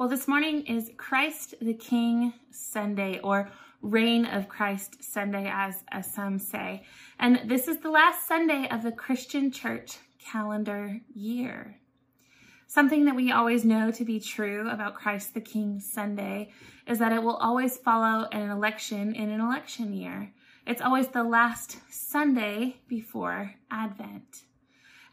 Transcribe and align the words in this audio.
Well, 0.00 0.08
this 0.08 0.26
morning 0.26 0.62
is 0.62 0.90
Christ 0.96 1.56
the 1.60 1.74
King 1.74 2.32
Sunday 2.50 3.20
or 3.22 3.50
Reign 3.82 4.24
of 4.24 4.48
Christ 4.48 5.04
Sunday, 5.04 5.46
as, 5.52 5.84
as 5.90 6.10
some 6.10 6.38
say. 6.38 6.84
And 7.18 7.42
this 7.44 7.68
is 7.68 7.80
the 7.80 7.90
last 7.90 8.26
Sunday 8.26 8.66
of 8.70 8.82
the 8.82 8.92
Christian 8.92 9.50
church 9.50 9.98
calendar 10.18 11.02
year. 11.14 11.76
Something 12.66 13.04
that 13.04 13.14
we 13.14 13.30
always 13.30 13.62
know 13.62 13.90
to 13.90 14.04
be 14.06 14.20
true 14.20 14.70
about 14.70 14.94
Christ 14.94 15.34
the 15.34 15.42
King 15.42 15.80
Sunday 15.80 16.50
is 16.86 16.98
that 16.98 17.12
it 17.12 17.22
will 17.22 17.36
always 17.36 17.76
follow 17.76 18.26
an 18.32 18.48
election 18.48 19.14
in 19.14 19.28
an 19.28 19.42
election 19.42 19.92
year. 19.92 20.32
It's 20.66 20.80
always 20.80 21.08
the 21.08 21.24
last 21.24 21.76
Sunday 21.92 22.76
before 22.88 23.52
Advent. 23.70 24.44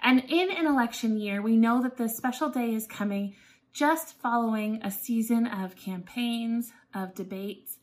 And 0.02 0.24
in 0.30 0.50
an 0.50 0.66
election 0.66 1.18
year, 1.18 1.42
we 1.42 1.58
know 1.58 1.82
that 1.84 1.98
this 1.98 2.16
special 2.16 2.48
day 2.48 2.74
is 2.74 2.88
coming 2.88 3.36
just 3.74 4.20
following 4.20 4.82
a 4.84 4.92
season 4.92 5.48
of 5.48 5.76
campaigns, 5.76 6.72
of 6.94 7.14
debates, 7.14 7.78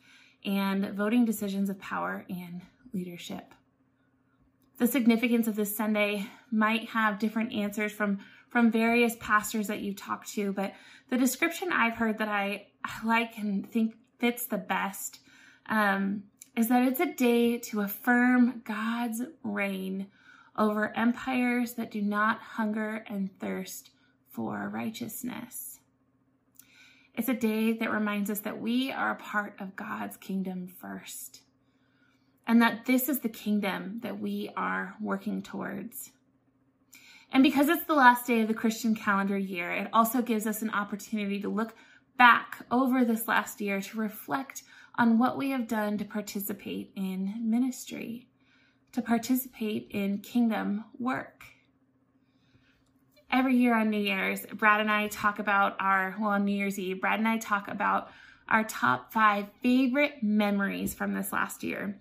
and 0.45 0.87
voting 0.91 1.25
decisions 1.25 1.70
of 1.70 1.79
power 1.79 2.25
and 2.29 2.62
leadership. 2.92 3.55
The 4.78 4.87
significance 4.87 5.47
of 5.47 5.56
this 5.56 5.77
Sunday 5.77 6.27
might 6.51 6.89
have 6.91 7.19
different 7.19 7.52
answers 7.52 7.92
from, 7.92 8.19
from 8.48 8.70
various 8.70 9.16
pastors 9.20 9.69
that 9.69 9.80
you 9.80 9.95
talk 9.95 10.27
to, 10.28 10.52
but 10.52 10.75
the 11.11 11.16
description 11.16 11.73
I've 11.73 11.97
heard 11.97 12.19
that 12.19 12.28
I, 12.28 12.66
I 12.84 13.06
like 13.06 13.39
and 13.39 13.70
think 13.70 13.95
fits 14.19 14.47
the 14.47 14.59
best 14.59 15.20
um, 15.66 16.25
is 16.56 16.69
that 16.69 16.87
it's 16.87 17.01
a 17.01 17.12
day 17.12 17.59
to 17.59 17.80
affirm 17.80 18.62
God's 18.64 19.23
reign 19.42 20.09
over 20.56 20.97
empires 20.97 21.75
that 21.75 21.91
do 21.91 22.01
not 22.01 22.39
hunger 22.39 23.05
and 23.09 23.30
thirst 23.39 23.91
for 24.28 24.69
righteousness. 24.73 25.73
It's 27.17 27.29
a 27.29 27.35
day 27.35 27.73
that 27.75 27.93
reminds 27.93 28.29
us 28.29 28.41
that 28.41 28.61
we 28.61 28.91
are 28.91 29.13
a 29.13 29.17
part 29.17 29.55
of 29.61 29.77
God's 29.77 30.17
kingdom 30.17 30.67
first, 30.67 31.43
and 32.47 32.61
that 32.61 32.87
this 32.87 33.09
is 33.09 33.21
the 33.21 33.29
kingdom 33.29 34.01
that 34.03 34.19
we 34.19 34.51
are 34.56 34.97
working 35.01 35.41
towards. 35.41 36.11
And 37.31 37.43
because 37.43 37.69
it's 37.69 37.84
the 37.84 37.95
last 37.95 38.27
day 38.27 38.41
of 38.41 38.48
the 38.48 38.55
Christian 38.55 38.95
calendar 38.95 39.39
year, 39.39 39.71
it 39.71 39.89
also 39.93 40.23
gives 40.23 40.47
us 40.47 40.61
an 40.61 40.71
opportunity 40.71 41.41
to 41.41 41.48
look 41.48 41.75
back 42.17 42.65
over 42.71 43.05
this 43.05 43.28
last 43.28 43.61
year 43.61 43.81
to 43.81 43.99
reflect 43.99 44.62
on 44.97 45.19
what 45.19 45.37
we 45.37 45.51
have 45.51 45.67
done 45.67 45.99
to 45.99 46.05
participate 46.05 46.93
in 46.95 47.34
ministry, 47.41 48.28
to 48.93 49.03
participate 49.03 49.89
in 49.91 50.19
kingdom 50.19 50.84
work 50.99 51.45
every 53.35 53.57
year 53.57 53.75
on 53.75 53.91
New 53.91 54.01
Year's, 54.01 54.47
Brad 54.47 54.81
and 54.81 54.91
I 54.91 55.09
talk 55.09 55.41
about 55.41 55.75
our, 55.81 56.15
well, 56.21 56.31
on 56.31 56.45
New 56.45 56.57
Year's 56.57 56.79
Eve, 56.79 57.01
Brad 57.01 57.19
and 57.19 57.27
I 57.27 57.39
talk 57.39 57.67
about 57.67 58.09
our 58.49 58.63
top 58.63 59.13
five 59.13 59.47
favorite 59.61 60.23
memories 60.23 60.95
from 60.95 61.15
this 61.15 61.33
last 61.33 61.65
year. 61.65 62.01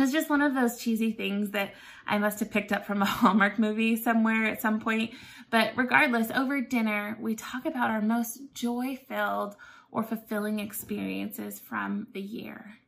It's 0.00 0.10
just 0.10 0.28
one 0.28 0.42
of 0.42 0.52
those 0.52 0.80
cheesy 0.80 1.12
things 1.12 1.52
that 1.52 1.74
I 2.08 2.18
must 2.18 2.40
have 2.40 2.50
picked 2.50 2.72
up 2.72 2.84
from 2.84 3.02
a 3.02 3.04
Hallmark 3.06 3.60
movie 3.60 3.94
somewhere 3.94 4.46
at 4.46 4.60
some 4.60 4.80
point. 4.80 5.12
But 5.48 5.74
regardless, 5.76 6.32
over 6.32 6.60
dinner, 6.60 7.16
we 7.20 7.36
talk 7.36 7.66
about 7.66 7.90
our 7.90 8.02
most 8.02 8.40
joy 8.52 8.98
filled 9.08 9.54
or 9.92 10.02
fulfilling 10.02 10.58
experiences 10.58 11.60
from 11.60 12.08
the 12.14 12.20
year. 12.20 12.78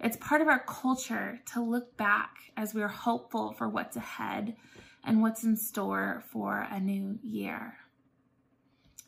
It's 0.00 0.16
part 0.16 0.40
of 0.40 0.48
our 0.48 0.60
culture 0.60 1.40
to 1.52 1.62
look 1.62 1.98
back 1.98 2.30
as 2.56 2.72
we're 2.72 2.88
hopeful 2.88 3.52
for 3.52 3.68
what's 3.68 3.96
ahead 3.96 4.56
and 5.04 5.22
what's 5.22 5.44
in 5.44 5.56
store 5.56 6.22
for 6.30 6.66
a 6.70 6.80
new 6.80 7.18
year. 7.22 7.76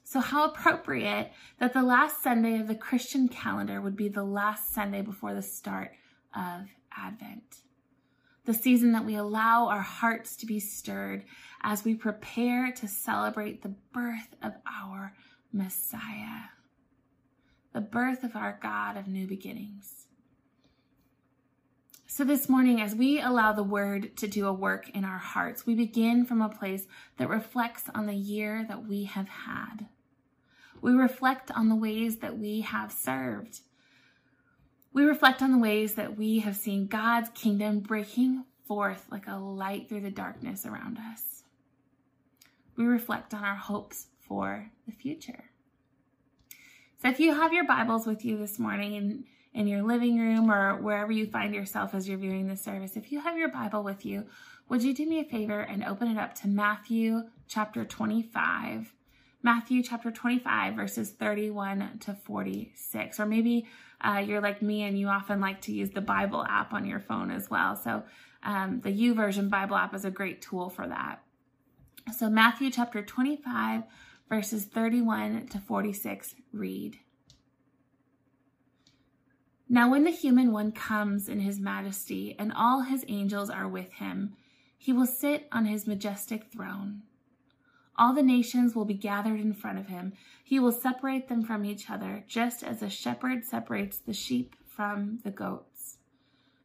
So, 0.05 0.21
how 0.21 0.45
appropriate 0.45 1.33
that 1.59 1.73
the 1.73 1.83
last 1.83 2.23
Sunday 2.23 2.61
of 2.61 2.69
the 2.69 2.77
Christian 2.77 3.29
calendar 3.29 3.81
would 3.81 3.97
be 3.97 4.09
the 4.09 4.23
last 4.23 4.73
Sunday 4.73 5.03
before 5.03 5.35
the 5.35 5.43
start 5.43 5.93
of 6.35 6.69
Advent. 6.97 7.63
The 8.45 8.55
season 8.55 8.93
that 8.93 9.05
we 9.05 9.17
allow 9.17 9.67
our 9.67 9.81
hearts 9.81 10.37
to 10.37 10.47
be 10.47 10.61
stirred 10.61 11.25
as 11.63 11.85
we 11.85 11.97
prepare 11.97 12.71
to 12.71 12.87
celebrate 12.87 13.63
the 13.63 13.75
birth 13.93 14.37
of 14.41 14.53
our 14.81 15.15
Messiah, 15.53 16.51
the 17.73 17.81
birth 17.81 18.23
of 18.23 18.37
our 18.37 18.59
God 18.63 18.97
of 18.97 19.09
new 19.09 19.27
beginnings. 19.27 20.06
So, 22.17 22.25
this 22.25 22.49
morning, 22.49 22.81
as 22.81 22.95
we 22.95 23.21
allow 23.21 23.53
the 23.53 23.63
word 23.63 24.17
to 24.17 24.27
do 24.27 24.47
a 24.47 24.53
work 24.55 24.89
in 24.95 25.05
our 25.05 25.19
hearts, 25.19 25.67
we 25.67 25.75
begin 25.75 26.25
from 26.25 26.41
a 26.41 26.49
place 26.49 26.87
that 27.19 27.29
reflects 27.29 27.91
on 27.95 28.07
the 28.07 28.15
year 28.15 28.65
that 28.71 28.87
we 28.87 29.05
have 29.05 29.29
had. 29.29 29.85
We 30.81 30.93
reflect 30.93 31.51
on 31.51 31.69
the 31.69 31.77
ways 31.77 32.21
that 32.21 32.39
we 32.39 32.63
have 32.63 32.91
served. 32.91 33.61
We 34.95 35.05
reflect 35.05 35.43
on 35.43 35.53
the 35.53 35.59
ways 35.59 35.97
that 35.97 36.17
we 36.17 36.39
have 36.39 36.57
seen 36.57 36.87
God's 36.87 37.29
kingdom 37.35 37.81
breaking 37.81 38.45
forth 38.67 39.05
like 39.11 39.27
a 39.27 39.37
light 39.37 39.87
through 39.87 40.01
the 40.01 40.11
darkness 40.11 40.65
around 40.65 40.97
us. 40.97 41.43
We 42.77 42.87
reflect 42.87 43.35
on 43.35 43.45
our 43.45 43.57
hopes 43.57 44.07
for 44.27 44.71
the 44.87 44.93
future. 44.93 45.51
So, 47.03 47.11
if 47.11 47.21
you 47.21 47.35
have 47.35 47.53
your 47.53 47.67
Bibles 47.67 48.07
with 48.07 48.25
you 48.25 48.39
this 48.39 48.59
morning 48.59 49.27
in 49.57 49.67
your 49.67 49.83
living 49.83 50.19
room 50.19 50.51
or 50.51 50.77
wherever 50.77 51.11
you 51.11 51.27
find 51.27 51.55
yourself 51.55 51.95
as 51.95 52.07
you're 52.07 52.19
viewing 52.19 52.47
this 52.47 52.61
service, 52.61 52.95
if 52.95 53.11
you 53.11 53.21
have 53.21 53.39
your 53.39 53.49
Bible 53.49 53.83
with 53.83 54.05
you, 54.05 54.27
would 54.69 54.83
you 54.83 54.93
do 54.93 55.07
me 55.07 55.19
a 55.19 55.25
favor 55.25 55.61
and 55.61 55.83
open 55.83 56.09
it 56.09 56.19
up 56.19 56.35
to 56.35 56.49
Matthew 56.49 57.23
chapter 57.49 57.83
25? 57.83 58.93
Matthew 59.43 59.83
chapter 59.83 60.11
25, 60.11 60.75
verses 60.75 61.11
31 61.11 61.99
to 62.01 62.13
46. 62.13 63.19
Or 63.19 63.25
maybe 63.25 63.67
uh, 64.03 64.23
you're 64.25 64.43
like 64.43 64.61
me 64.61 64.83
and 64.83 64.99
you 64.99 65.09
often 65.09 65.41
like 65.41 65.63
to 65.63 65.73
use 65.73 65.91
the 65.91 66.03
Bible 66.03 66.45
app 66.45 66.75
on 66.75 66.85
your 66.85 67.01
phone 67.01 67.31
as 67.31 67.49
well. 67.49 67.77
So 67.77 68.03
um, 68.43 68.81
the 68.83 68.91
YouVersion 68.91 69.49
Bible 69.49 69.77
app 69.77 69.95
is 69.95 70.05
a 70.05 70.11
great 70.11 70.43
tool 70.43 70.69
for 70.69 70.87
that. 70.87 71.23
So 72.15 72.29
Matthew 72.29 72.71
chapter 72.71 73.03
25, 73.03 73.85
verses 74.29 74.67
31 74.67 75.47
to 75.49 75.59
46 75.61 76.35
read. 76.53 76.99
Now, 79.69 79.91
when 79.91 80.05
the 80.05 80.11
human 80.11 80.53
one 80.53 80.71
comes 80.71 81.29
in 81.29 81.41
his 81.41 81.59
majesty 81.59 82.37
and 82.39 82.53
all 82.53 82.83
his 82.83 83.05
angels 83.09 83.51
are 83.51 83.67
with 83.67 83.93
him, 83.95 84.35
he 84.79 84.93
will 84.93 85.07
sit 85.07 85.49
on 85.51 85.65
his 85.65 85.87
majestic 85.87 86.53
throne. 86.53 87.03
All 87.99 88.13
the 88.13 88.23
nations 88.23 88.75
will 88.75 88.85
be 88.85 88.95
gathered 88.95 89.41
in 89.41 89.55
front 89.55 89.79
of 89.79 89.89
him. 89.89 90.13
He 90.45 90.61
will 90.61 90.71
separate 90.71 91.29
them 91.29 91.43
from 91.43 91.65
each 91.65 91.91
other, 91.91 92.25
just 92.29 92.63
as 92.63 92.83
a 92.83 92.91
shepherd 92.91 93.45
separates 93.45 93.99
the 93.99 94.13
sheep 94.13 94.55
from 94.67 95.21
the 95.25 95.31
goats. 95.31 95.99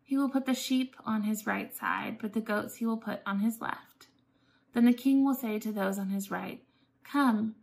He 0.04 0.18
will 0.18 0.30
put 0.30 0.46
the 0.46 0.54
sheep 0.54 0.96
on 1.06 1.24
his 1.24 1.48
right 1.48 1.74
side, 1.74 2.18
but 2.22 2.34
the 2.34 2.42
goats 2.42 2.76
he 2.76 2.86
will 2.86 2.98
put 2.98 3.22
on 3.26 3.40
his 3.40 3.62
left. 3.62 4.08
Then 4.74 4.86
the 4.86 4.94
king 4.94 5.26
will 5.26 5.34
say 5.34 5.58
to 5.60 5.72
those 5.72 5.98
on 5.98 6.10
his 6.10 6.30
right, 6.30 6.62
Come, 7.04 7.56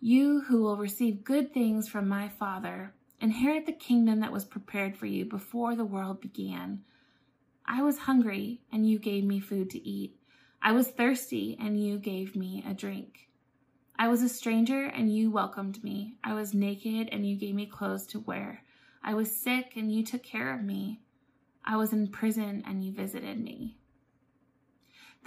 you 0.00 0.42
who 0.42 0.62
will 0.62 0.76
receive 0.76 1.24
good 1.24 1.54
things 1.54 1.88
from 1.88 2.08
my 2.08 2.28
Father 2.28 2.92
Inherit 3.20 3.66
the 3.66 3.72
kingdom 3.72 4.20
that 4.20 4.32
was 4.32 4.46
prepared 4.46 4.96
for 4.96 5.04
you 5.04 5.26
before 5.26 5.76
the 5.76 5.84
world 5.84 6.22
began. 6.22 6.82
I 7.66 7.82
was 7.82 7.98
hungry, 7.98 8.62
and 8.72 8.88
you 8.88 8.98
gave 8.98 9.24
me 9.24 9.40
food 9.40 9.68
to 9.70 9.86
eat. 9.86 10.16
I 10.62 10.72
was 10.72 10.88
thirsty, 10.88 11.54
and 11.60 11.82
you 11.82 11.98
gave 11.98 12.34
me 12.34 12.64
a 12.66 12.72
drink. 12.72 13.28
I 13.98 14.08
was 14.08 14.22
a 14.22 14.28
stranger, 14.30 14.84
and 14.84 15.14
you 15.14 15.30
welcomed 15.30 15.84
me. 15.84 16.16
I 16.24 16.32
was 16.32 16.54
naked, 16.54 17.10
and 17.12 17.28
you 17.28 17.36
gave 17.36 17.54
me 17.54 17.66
clothes 17.66 18.06
to 18.08 18.20
wear. 18.20 18.64
I 19.02 19.12
was 19.12 19.36
sick, 19.36 19.72
and 19.76 19.92
you 19.92 20.02
took 20.02 20.22
care 20.22 20.54
of 20.54 20.62
me. 20.62 21.02
I 21.62 21.76
was 21.76 21.92
in 21.92 22.08
prison, 22.08 22.62
and 22.66 22.82
you 22.82 22.90
visited 22.90 23.38
me. 23.38 23.76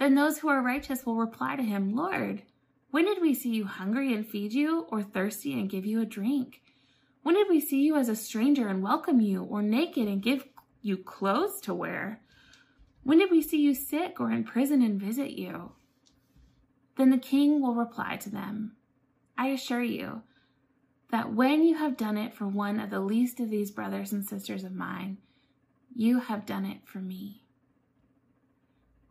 Then 0.00 0.16
those 0.16 0.38
who 0.38 0.48
are 0.48 0.60
righteous 0.60 1.06
will 1.06 1.14
reply 1.14 1.54
to 1.54 1.62
him, 1.62 1.94
Lord, 1.94 2.42
when 2.90 3.04
did 3.04 3.22
we 3.22 3.34
see 3.34 3.50
you 3.50 3.66
hungry 3.66 4.12
and 4.12 4.26
feed 4.26 4.52
you, 4.52 4.86
or 4.88 5.00
thirsty 5.00 5.52
and 5.52 5.70
give 5.70 5.86
you 5.86 6.00
a 6.00 6.06
drink? 6.06 6.60
When 7.24 7.36
did 7.36 7.48
we 7.48 7.58
see 7.58 7.80
you 7.80 7.96
as 7.96 8.10
a 8.10 8.16
stranger 8.16 8.68
and 8.68 8.82
welcome 8.82 9.18
you, 9.18 9.44
or 9.44 9.62
naked 9.62 10.06
and 10.08 10.22
give 10.22 10.46
you 10.82 10.98
clothes 10.98 11.58
to 11.62 11.72
wear? 11.72 12.20
When 13.02 13.18
did 13.18 13.30
we 13.30 13.40
see 13.40 13.62
you 13.62 13.74
sick 13.74 14.20
or 14.20 14.30
in 14.30 14.44
prison 14.44 14.82
and 14.82 15.00
visit 15.00 15.30
you? 15.30 15.72
Then 16.98 17.08
the 17.08 17.16
king 17.16 17.62
will 17.62 17.74
reply 17.74 18.18
to 18.18 18.28
them, 18.28 18.76
I 19.38 19.46
assure 19.48 19.82
you 19.82 20.20
that 21.12 21.32
when 21.32 21.64
you 21.64 21.78
have 21.78 21.96
done 21.96 22.18
it 22.18 22.34
for 22.34 22.46
one 22.46 22.78
of 22.78 22.90
the 22.90 23.00
least 23.00 23.40
of 23.40 23.48
these 23.48 23.70
brothers 23.70 24.12
and 24.12 24.22
sisters 24.22 24.62
of 24.62 24.74
mine, 24.74 25.16
you 25.96 26.20
have 26.20 26.44
done 26.44 26.66
it 26.66 26.80
for 26.84 26.98
me. 26.98 27.46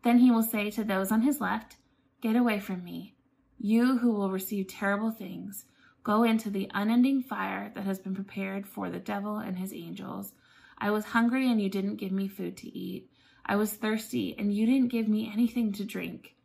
Then 0.04 0.20
he 0.20 0.30
will 0.30 0.44
say 0.44 0.70
to 0.70 0.84
those 0.84 1.12
on 1.12 1.24
his 1.24 1.42
left, 1.42 1.78
Get 2.22 2.36
away 2.36 2.60
from 2.60 2.84
me, 2.84 3.16
you 3.58 3.98
who 3.98 4.12
will 4.12 4.30
receive 4.30 4.68
terrible 4.68 5.10
things 5.10 5.66
Go 6.04 6.24
into 6.24 6.50
the 6.50 6.70
unending 6.74 7.24
fire 7.24 7.72
that 7.76 7.86
has 7.86 8.00
been 8.00 8.14
prepared 8.14 8.68
for 8.68 8.90
the 8.90 9.00
devil 9.00 9.38
and 9.38 9.58
his 9.58 9.74
angels. 9.74 10.34
I 10.78 10.92
was 10.92 11.06
hungry 11.06 11.50
and 11.50 11.62
you 11.62 11.70
didn't 11.70 11.96
give 11.96 12.12
me 12.12 12.28
food 12.28 12.58
to 12.58 12.78
eat. 12.78 13.10
I 13.46 13.56
was 13.56 13.74
thirsty 13.74 14.36
and 14.38 14.54
you 14.54 14.66
didn't 14.66 14.92
give 14.92 15.08
me 15.08 15.32
anything 15.32 15.72
to 15.74 15.86
drink. 15.86 16.36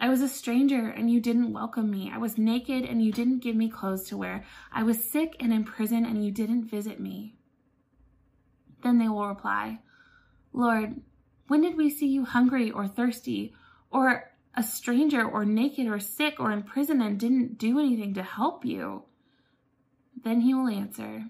I 0.00 0.08
was 0.08 0.22
a 0.22 0.28
stranger 0.28 0.88
and 0.88 1.10
you 1.10 1.20
didn't 1.20 1.52
welcome 1.52 1.90
me. 1.90 2.10
I 2.14 2.18
was 2.18 2.38
naked 2.38 2.84
and 2.84 3.02
you 3.02 3.10
didn't 3.10 3.40
give 3.40 3.56
me 3.56 3.68
clothes 3.68 4.04
to 4.08 4.16
wear. 4.16 4.44
I 4.72 4.84
was 4.84 5.10
sick 5.10 5.34
and 5.40 5.52
in 5.52 5.64
prison 5.64 6.04
and 6.04 6.24
you 6.24 6.30
didn't 6.30 6.70
visit 6.70 7.00
me. 7.00 7.34
Then 8.82 8.98
they 8.98 9.08
will 9.08 9.26
reply, 9.26 9.80
Lord, 10.52 11.00
when 11.48 11.62
did 11.62 11.76
we 11.76 11.90
see 11.90 12.06
you 12.06 12.24
hungry 12.24 12.70
or 12.70 12.86
thirsty 12.86 13.54
or 13.90 14.27
a 14.54 14.62
stranger 14.62 15.24
or 15.24 15.44
naked 15.44 15.86
or 15.86 16.00
sick 16.00 16.36
or 16.38 16.50
in 16.50 16.62
prison 16.62 17.00
and 17.00 17.18
didn't 17.18 17.58
do 17.58 17.78
anything 17.78 18.14
to 18.14 18.22
help 18.22 18.64
you? 18.64 19.04
Then 20.22 20.40
he 20.40 20.54
will 20.54 20.68
answer, 20.68 21.24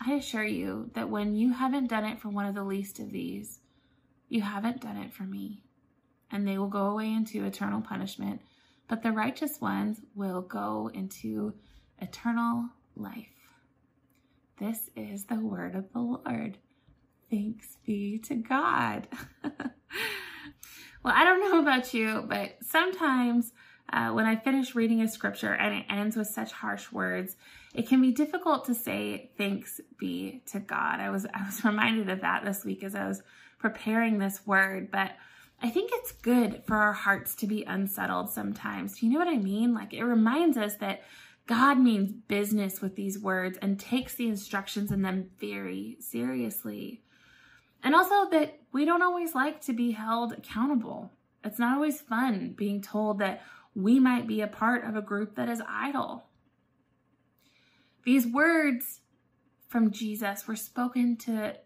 I 0.00 0.14
assure 0.14 0.44
you 0.44 0.90
that 0.94 1.10
when 1.10 1.34
you 1.34 1.52
haven't 1.52 1.88
done 1.88 2.04
it 2.04 2.20
for 2.20 2.28
one 2.28 2.46
of 2.46 2.54
the 2.54 2.64
least 2.64 2.98
of 2.98 3.10
these, 3.10 3.60
you 4.28 4.40
haven't 4.42 4.80
done 4.80 4.96
it 4.96 5.12
for 5.12 5.24
me 5.24 5.62
and 6.30 6.46
they 6.46 6.58
will 6.58 6.68
go 6.68 6.86
away 6.86 7.12
into 7.12 7.44
eternal 7.44 7.80
punishment, 7.80 8.40
but 8.88 9.02
the 9.02 9.12
righteous 9.12 9.60
ones 9.60 10.00
will 10.14 10.42
go 10.42 10.90
into 10.92 11.54
eternal 12.00 12.68
life. 12.94 13.26
This 14.58 14.90
is 14.96 15.24
the 15.24 15.40
word 15.40 15.74
of 15.74 15.92
the 15.92 16.00
Lord. 16.00 16.58
Thanks 17.30 17.76
be 17.84 18.18
to 18.20 18.34
God. 18.34 19.08
well, 21.06 21.14
I 21.16 21.24
don't 21.24 21.40
know 21.52 21.60
about 21.60 21.94
you, 21.94 22.24
but 22.26 22.56
sometimes 22.62 23.52
uh, 23.92 24.10
when 24.10 24.26
I 24.26 24.34
finish 24.34 24.74
reading 24.74 25.00
a 25.00 25.08
scripture 25.08 25.54
and 25.54 25.76
it 25.76 25.86
ends 25.88 26.16
with 26.16 26.26
such 26.26 26.50
harsh 26.50 26.90
words, 26.90 27.36
it 27.74 27.88
can 27.88 28.02
be 28.02 28.10
difficult 28.10 28.64
to 28.64 28.74
say 28.74 29.30
thanks 29.38 29.80
be 29.98 30.42
to 30.46 30.58
God. 30.58 30.98
I 30.98 31.10
was 31.10 31.24
I 31.34 31.46
was 31.46 31.64
reminded 31.64 32.10
of 32.10 32.20
that 32.22 32.44
this 32.44 32.64
week 32.64 32.82
as 32.82 32.96
I 32.96 33.06
was 33.06 33.22
preparing 33.58 34.18
this 34.18 34.44
word, 34.44 34.90
but 34.90 35.12
I 35.62 35.70
think 35.70 35.90
it's 35.94 36.12
good 36.12 36.62
for 36.66 36.76
our 36.76 36.92
hearts 36.92 37.34
to 37.36 37.46
be 37.46 37.62
unsettled 37.62 38.28
sometimes. 38.28 38.98
Do 38.98 39.06
you 39.06 39.12
know 39.12 39.18
what 39.20 39.28
I 39.28 39.38
mean? 39.38 39.72
Like 39.72 39.94
it 39.94 40.04
reminds 40.04 40.58
us 40.58 40.76
that 40.76 41.02
God 41.46 41.78
means 41.78 42.12
business 42.12 42.82
with 42.82 42.96
these 42.96 43.20
words 43.20 43.56
and 43.62 43.78
takes 43.78 44.16
the 44.16 44.26
instructions 44.26 44.90
in 44.90 45.02
them 45.02 45.30
very 45.38 45.96
seriously. 46.00 47.02
And 47.82 47.94
also 47.94 48.28
that 48.30 48.60
we 48.72 48.84
don't 48.84 49.02
always 49.02 49.34
like 49.34 49.60
to 49.62 49.72
be 49.72 49.92
held 49.92 50.32
accountable. 50.32 51.12
It's 51.44 51.58
not 51.58 51.76
always 51.76 52.00
fun 52.00 52.54
being 52.56 52.82
told 52.82 53.18
that 53.20 53.42
we 53.74 54.00
might 54.00 54.26
be 54.26 54.40
a 54.40 54.46
part 54.46 54.84
of 54.84 54.96
a 54.96 55.02
group 55.02 55.36
that 55.36 55.48
is 55.48 55.62
idle. 55.68 56.24
These 58.04 58.26
words 58.26 59.00
from 59.68 59.90
Jesus 59.90 60.46
were 60.46 60.56
spoken 60.56 61.16
to 61.18 61.56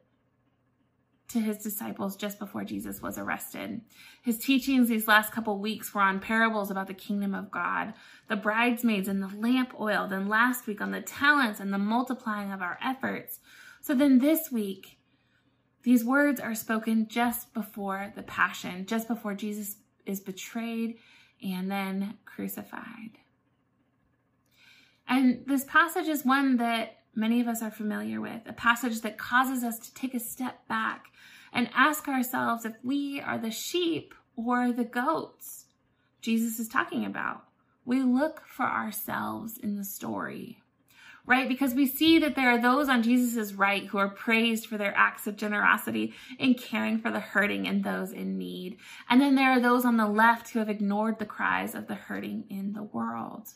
to 1.30 1.38
his 1.38 1.58
disciples 1.58 2.16
just 2.16 2.40
before 2.40 2.64
Jesus 2.64 3.00
was 3.00 3.16
arrested. 3.16 3.80
His 4.20 4.36
teachings 4.36 4.88
these 4.88 5.06
last 5.06 5.32
couple 5.32 5.58
weeks 5.58 5.94
were 5.94 6.00
on 6.00 6.18
parables 6.18 6.72
about 6.72 6.88
the 6.88 6.94
kingdom 6.94 7.34
of 7.34 7.52
God, 7.52 7.94
the 8.26 8.34
bridesmaids 8.34 9.06
and 9.06 9.22
the 9.22 9.30
lamp 9.36 9.72
oil, 9.78 10.08
then 10.08 10.28
last 10.28 10.66
week 10.66 10.80
on 10.80 10.90
the 10.90 11.00
talents 11.00 11.60
and 11.60 11.72
the 11.72 11.78
multiplying 11.78 12.50
of 12.50 12.62
our 12.62 12.78
efforts. 12.84 13.38
So 13.80 13.94
then 13.94 14.18
this 14.18 14.50
week, 14.50 14.98
these 15.82 16.04
words 16.04 16.40
are 16.40 16.54
spoken 16.54 17.08
just 17.08 17.54
before 17.54 18.12
the 18.14 18.22
passion, 18.22 18.86
just 18.86 19.08
before 19.08 19.34
Jesus 19.34 19.76
is 20.06 20.20
betrayed 20.20 20.98
and 21.42 21.70
then 21.70 22.18
crucified. 22.24 23.18
And 25.08 25.42
this 25.46 25.64
passage 25.64 26.06
is 26.06 26.24
one 26.24 26.58
that 26.58 26.98
many 27.14 27.40
of 27.40 27.48
us 27.48 27.62
are 27.62 27.70
familiar 27.70 28.20
with, 28.20 28.42
a 28.46 28.52
passage 28.52 29.00
that 29.00 29.18
causes 29.18 29.64
us 29.64 29.78
to 29.78 29.94
take 29.94 30.14
a 30.14 30.20
step 30.20 30.66
back 30.68 31.06
and 31.52 31.68
ask 31.74 32.06
ourselves 32.08 32.64
if 32.64 32.74
we 32.84 33.20
are 33.20 33.38
the 33.38 33.50
sheep 33.50 34.14
or 34.36 34.72
the 34.72 34.84
goats 34.84 35.66
Jesus 36.20 36.60
is 36.60 36.68
talking 36.68 37.04
about. 37.04 37.44
We 37.84 38.02
look 38.02 38.42
for 38.46 38.66
ourselves 38.66 39.58
in 39.58 39.76
the 39.76 39.84
story, 39.84 40.62
right? 41.26 41.48
Because 41.48 41.74
we 41.74 41.86
see 41.86 42.18
that 42.18 42.34
there 42.34 42.50
are 42.50 42.60
those 42.60 42.88
on 42.88 43.02
Jesus' 43.02 43.52
right 43.52 43.86
who 43.86 43.98
are 43.98 44.08
praised 44.08 44.66
for 44.66 44.76
their 44.78 44.96
acts 44.96 45.26
of 45.26 45.36
generosity 45.36 46.14
in 46.38 46.54
caring 46.54 46.98
for 46.98 47.10
the 47.10 47.20
hurting 47.20 47.66
and 47.66 47.84
those 47.84 48.12
in 48.12 48.38
need. 48.38 48.78
And 49.08 49.20
then 49.20 49.34
there 49.34 49.50
are 49.50 49.60
those 49.60 49.84
on 49.84 49.96
the 49.96 50.08
left 50.08 50.50
who 50.50 50.58
have 50.58 50.68
ignored 50.68 51.18
the 51.18 51.26
cries 51.26 51.74
of 51.74 51.86
the 51.86 51.94
hurting 51.94 52.44
in 52.48 52.72
the 52.72 52.82
world. 52.82 53.48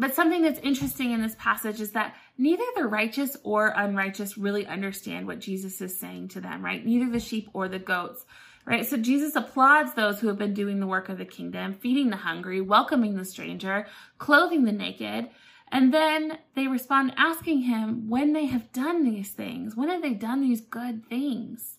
But 0.00 0.14
something 0.14 0.42
that's 0.42 0.60
interesting 0.60 1.10
in 1.10 1.20
this 1.20 1.34
passage 1.40 1.80
is 1.80 1.90
that 1.92 2.14
neither 2.38 2.62
the 2.76 2.86
righteous 2.86 3.36
or 3.42 3.72
unrighteous 3.74 4.38
really 4.38 4.64
understand 4.64 5.26
what 5.26 5.40
Jesus 5.40 5.80
is 5.80 5.98
saying 5.98 6.28
to 6.28 6.40
them, 6.40 6.64
right? 6.64 6.86
Neither 6.86 7.10
the 7.10 7.18
sheep 7.18 7.48
or 7.52 7.66
the 7.66 7.80
goats, 7.80 8.24
right? 8.64 8.86
So 8.86 8.96
Jesus 8.96 9.34
applauds 9.34 9.94
those 9.94 10.20
who 10.20 10.28
have 10.28 10.38
been 10.38 10.54
doing 10.54 10.78
the 10.78 10.86
work 10.86 11.08
of 11.08 11.18
the 11.18 11.24
kingdom, 11.24 11.74
feeding 11.74 12.10
the 12.10 12.16
hungry, 12.16 12.60
welcoming 12.60 13.16
the 13.16 13.24
stranger, 13.24 13.88
clothing 14.18 14.64
the 14.64 14.72
naked. 14.72 15.30
And 15.70 15.92
then 15.92 16.38
they 16.54 16.66
respond 16.66 17.12
asking 17.16 17.62
him 17.62 18.08
when 18.08 18.32
they 18.32 18.46
have 18.46 18.72
done 18.72 19.04
these 19.04 19.30
things. 19.30 19.76
When 19.76 19.88
have 19.88 20.02
they 20.02 20.14
done 20.14 20.40
these 20.40 20.60
good 20.60 21.06
things? 21.08 21.76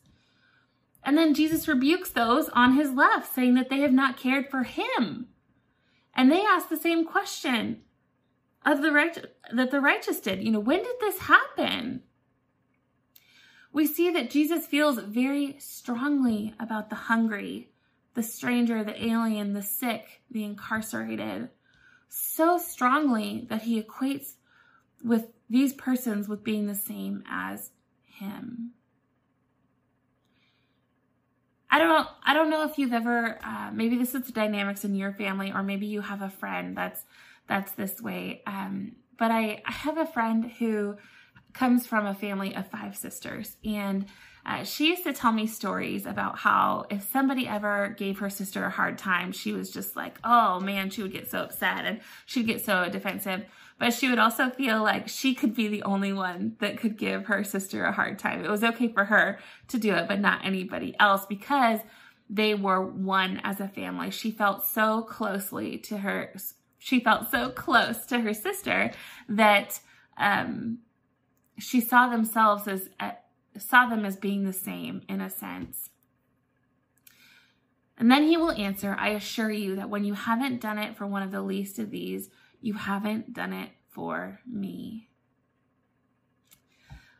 And 1.04 1.18
then 1.18 1.34
Jesus 1.34 1.68
rebukes 1.68 2.12
those 2.12 2.50
on 2.50 2.74
his 2.74 2.92
left, 2.92 3.34
saying 3.34 3.56
that 3.56 3.70
they 3.70 3.80
have 3.80 3.94
not 3.94 4.18
cared 4.18 4.50
for 4.50 4.64
him. 4.64 5.28
And 6.14 6.32
they 6.32 6.42
ask 6.42 6.70
the 6.70 6.78
same 6.78 7.06
question 7.06 7.82
of 8.66 8.82
the 8.82 8.92
righteous 8.92 9.26
that 9.54 9.72
the 9.72 9.80
righteous 9.80 10.20
did. 10.20 10.44
You 10.44 10.52
know, 10.52 10.60
when 10.60 10.84
did 10.84 10.96
this 11.00 11.20
happen? 11.20 12.04
We 13.72 13.88
see 13.88 14.12
that 14.12 14.32
Jesus 14.32 14.66
feels 14.66 15.00
very 15.00 15.56
strongly 15.60 16.54
about 16.60 16.90
the 16.90 16.96
hungry, 16.96 17.70
the 18.16 18.24
stranger, 18.24 18.84
the 18.84 19.04
alien, 19.04 19.54
the 19.54 19.62
sick, 19.62 20.22
the 20.30 20.44
incarcerated, 20.44 21.50
so 22.10 22.58
strongly 22.58 23.46
that 23.50 23.62
he 23.62 23.82
equates 23.82 24.34
with 25.04 25.28
these 25.50 25.74
persons 25.74 26.28
with 26.28 26.44
being 26.44 26.68
the 26.68 26.76
same 26.76 27.24
as 27.30 27.72
him. 28.06 28.72
I 31.72 31.78
don't 31.78 32.08
I 32.24 32.34
don't 32.34 32.50
know 32.50 32.64
if 32.64 32.78
you've 32.78 32.94
ever 32.94 33.38
uh, 33.44 33.70
maybe 33.72 33.98
this 33.98 34.16
is 34.16 34.24
the 34.24 34.32
dynamics 34.32 34.84
in 34.84 34.96
your 34.96 35.14
family 35.14 35.52
or 35.52 35.62
maybe 35.62 35.86
you 35.86 36.02
have 36.02 36.22
a 36.22 36.30
friend 36.30 36.76
that's 36.76 37.06
that's 37.48 37.72
this 37.74 38.02
way. 38.02 38.42
Um, 38.48 38.94
but 39.18 39.32
I, 39.32 39.62
I 39.66 39.72
have 39.72 39.98
a 39.98 40.06
friend 40.06 40.52
who 40.60 40.98
comes 41.54 41.86
from 41.86 42.06
a 42.06 42.16
family 42.16 42.56
of 42.56 42.68
five 42.68 42.96
sisters 42.96 43.58
and 43.64 44.06
uh, 44.50 44.64
she 44.64 44.88
used 44.88 45.04
to 45.04 45.14
tell 45.14 45.32
me 45.32 45.46
stories 45.46 46.08
about 46.08 46.40
how 46.40 46.84
if 46.90 47.08
somebody 47.12 47.48
ever 47.48 47.94
gave 48.00 48.18
her 48.18 48.32
sister 48.32 48.66
a 48.66 48.70
hard 48.72 48.98
time, 48.98 49.32
she 49.32 49.54
was 49.54 49.70
just 49.70 49.96
like, 49.96 50.18
oh 50.24 50.60
man, 50.60 50.90
she 50.90 51.04
would 51.04 51.12
get 51.12 51.30
so 51.30 51.42
upset 51.44 51.86
and 51.86 52.02
she'd 52.26 52.48
get 52.48 52.66
so 52.66 52.90
defensive. 52.90 53.46
But 53.78 53.94
she 53.94 54.10
would 54.10 54.18
also 54.18 54.50
feel 54.50 54.82
like 54.82 55.08
she 55.08 55.36
could 55.36 55.54
be 55.54 55.68
the 55.68 55.84
only 55.84 56.12
one 56.14 56.56
that 56.60 56.78
could 56.78 56.98
give 56.98 57.28
her 57.28 57.44
sister 57.44 57.86
a 57.86 57.92
hard 57.92 58.18
time. 58.18 58.44
It 58.44 58.50
was 58.50 58.64
okay 58.64 58.88
for 58.88 59.06
her 59.06 59.38
to 59.68 59.78
do 59.78 59.94
it, 59.94 60.08
but 60.08 60.20
not 60.20 60.44
anybody 60.44 60.96
else 61.00 61.28
because 61.28 61.82
they 62.28 62.56
were 62.56 62.82
one 62.82 63.40
as 63.44 63.60
a 63.60 63.68
family. 63.68 64.10
She 64.10 64.32
felt 64.32 64.66
so 64.66 65.04
closely 65.04 65.78
to 65.78 66.00
her 66.00 66.34
she 66.80 67.02
felt 67.02 67.30
so 67.30 67.50
close 67.50 68.06
to 68.06 68.22
her 68.22 68.34
sister 68.34 68.92
that 69.28 69.80
um, 70.18 70.80
she 71.60 71.82
saw 71.82 72.08
themselves 72.08 72.68
as 72.70 72.90
uh, 73.02 73.12
saw 73.58 73.88
them 73.88 74.06
as 74.06 74.16
being 74.16 74.44
the 74.44 74.54
same 74.54 75.02
in 75.08 75.22
a 75.22 75.30
sense. 75.30 75.90
And 77.98 78.10
then 78.10 78.24
he 78.24 78.38
will 78.38 78.52
answer, 78.52 78.96
I 78.98 79.10
assure 79.10 79.52
you 79.52 79.76
that 79.76 79.90
when 79.90 80.06
you 80.06 80.14
haven't 80.14 80.62
done 80.62 80.78
it 80.78 80.96
for 80.96 81.06
one 81.06 81.22
of 81.22 81.32
the 81.32 81.42
least 81.42 81.80
of 81.80 81.92
these, 81.92 82.30
you 82.62 82.74
haven't 82.74 83.34
done 83.34 83.52
it 83.52 83.72
for 83.90 84.40
me. 84.46 85.10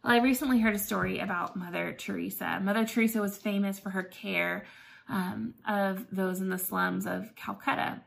Well, 0.04 0.14
I 0.14 0.20
recently 0.20 0.60
heard 0.60 0.76
a 0.76 0.80
story 0.80 1.20
about 1.20 1.58
Mother 1.58 1.94
Teresa. 1.98 2.60
Mother 2.62 2.86
Teresa 2.86 3.20
was 3.20 3.38
famous 3.38 3.78
for 3.78 3.90
her 3.90 4.04
care 4.04 4.66
um, 5.10 5.56
of 5.68 6.06
those 6.12 6.40
in 6.40 6.50
the 6.50 6.58
slums 6.58 7.06
of 7.06 7.36
Calcutta. 7.36 8.02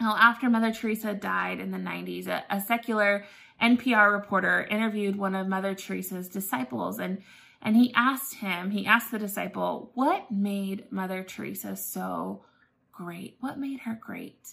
Well, 0.00 0.14
after 0.14 0.48
Mother 0.48 0.72
Teresa 0.72 1.14
died 1.14 1.60
in 1.60 1.70
the 1.70 1.78
90s, 1.78 2.26
a, 2.26 2.44
a, 2.50 2.60
secular 2.60 3.24
NPR 3.60 4.12
reporter 4.12 4.66
interviewed 4.70 5.16
one 5.16 5.34
of 5.34 5.48
Mother 5.48 5.74
Teresa's 5.74 6.28
disciples 6.28 6.98
and 6.98 7.22
and 7.62 7.74
he 7.74 7.92
asked 7.94 8.34
him, 8.34 8.70
he 8.70 8.86
asked 8.86 9.10
the 9.10 9.18
disciple, 9.18 9.90
what 9.94 10.30
made 10.30 10.92
Mother 10.92 11.24
Teresa 11.24 11.74
so 11.74 12.44
great? 12.92 13.36
What 13.40 13.58
made 13.58 13.80
her 13.80 13.98
great? 14.00 14.52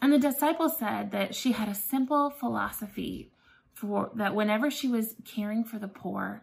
And 0.00 0.12
the 0.12 0.18
disciple 0.18 0.68
said 0.68 1.12
that 1.12 1.34
she 1.34 1.52
had 1.52 1.68
a 1.68 1.74
simple 1.74 2.30
philosophy 2.30 3.32
for 3.72 4.10
that 4.14 4.34
whenever 4.34 4.70
she 4.70 4.88
was 4.88 5.14
caring 5.24 5.64
for 5.64 5.78
the 5.78 5.88
poor, 5.88 6.42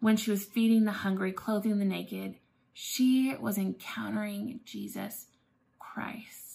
when 0.00 0.16
she 0.16 0.30
was 0.30 0.44
feeding 0.44 0.84
the 0.84 0.92
hungry, 0.92 1.32
clothing 1.32 1.78
the 1.78 1.84
naked, 1.84 2.36
she 2.72 3.34
was 3.40 3.58
encountering 3.58 4.60
Jesus 4.64 5.26
Christ. 5.78 6.47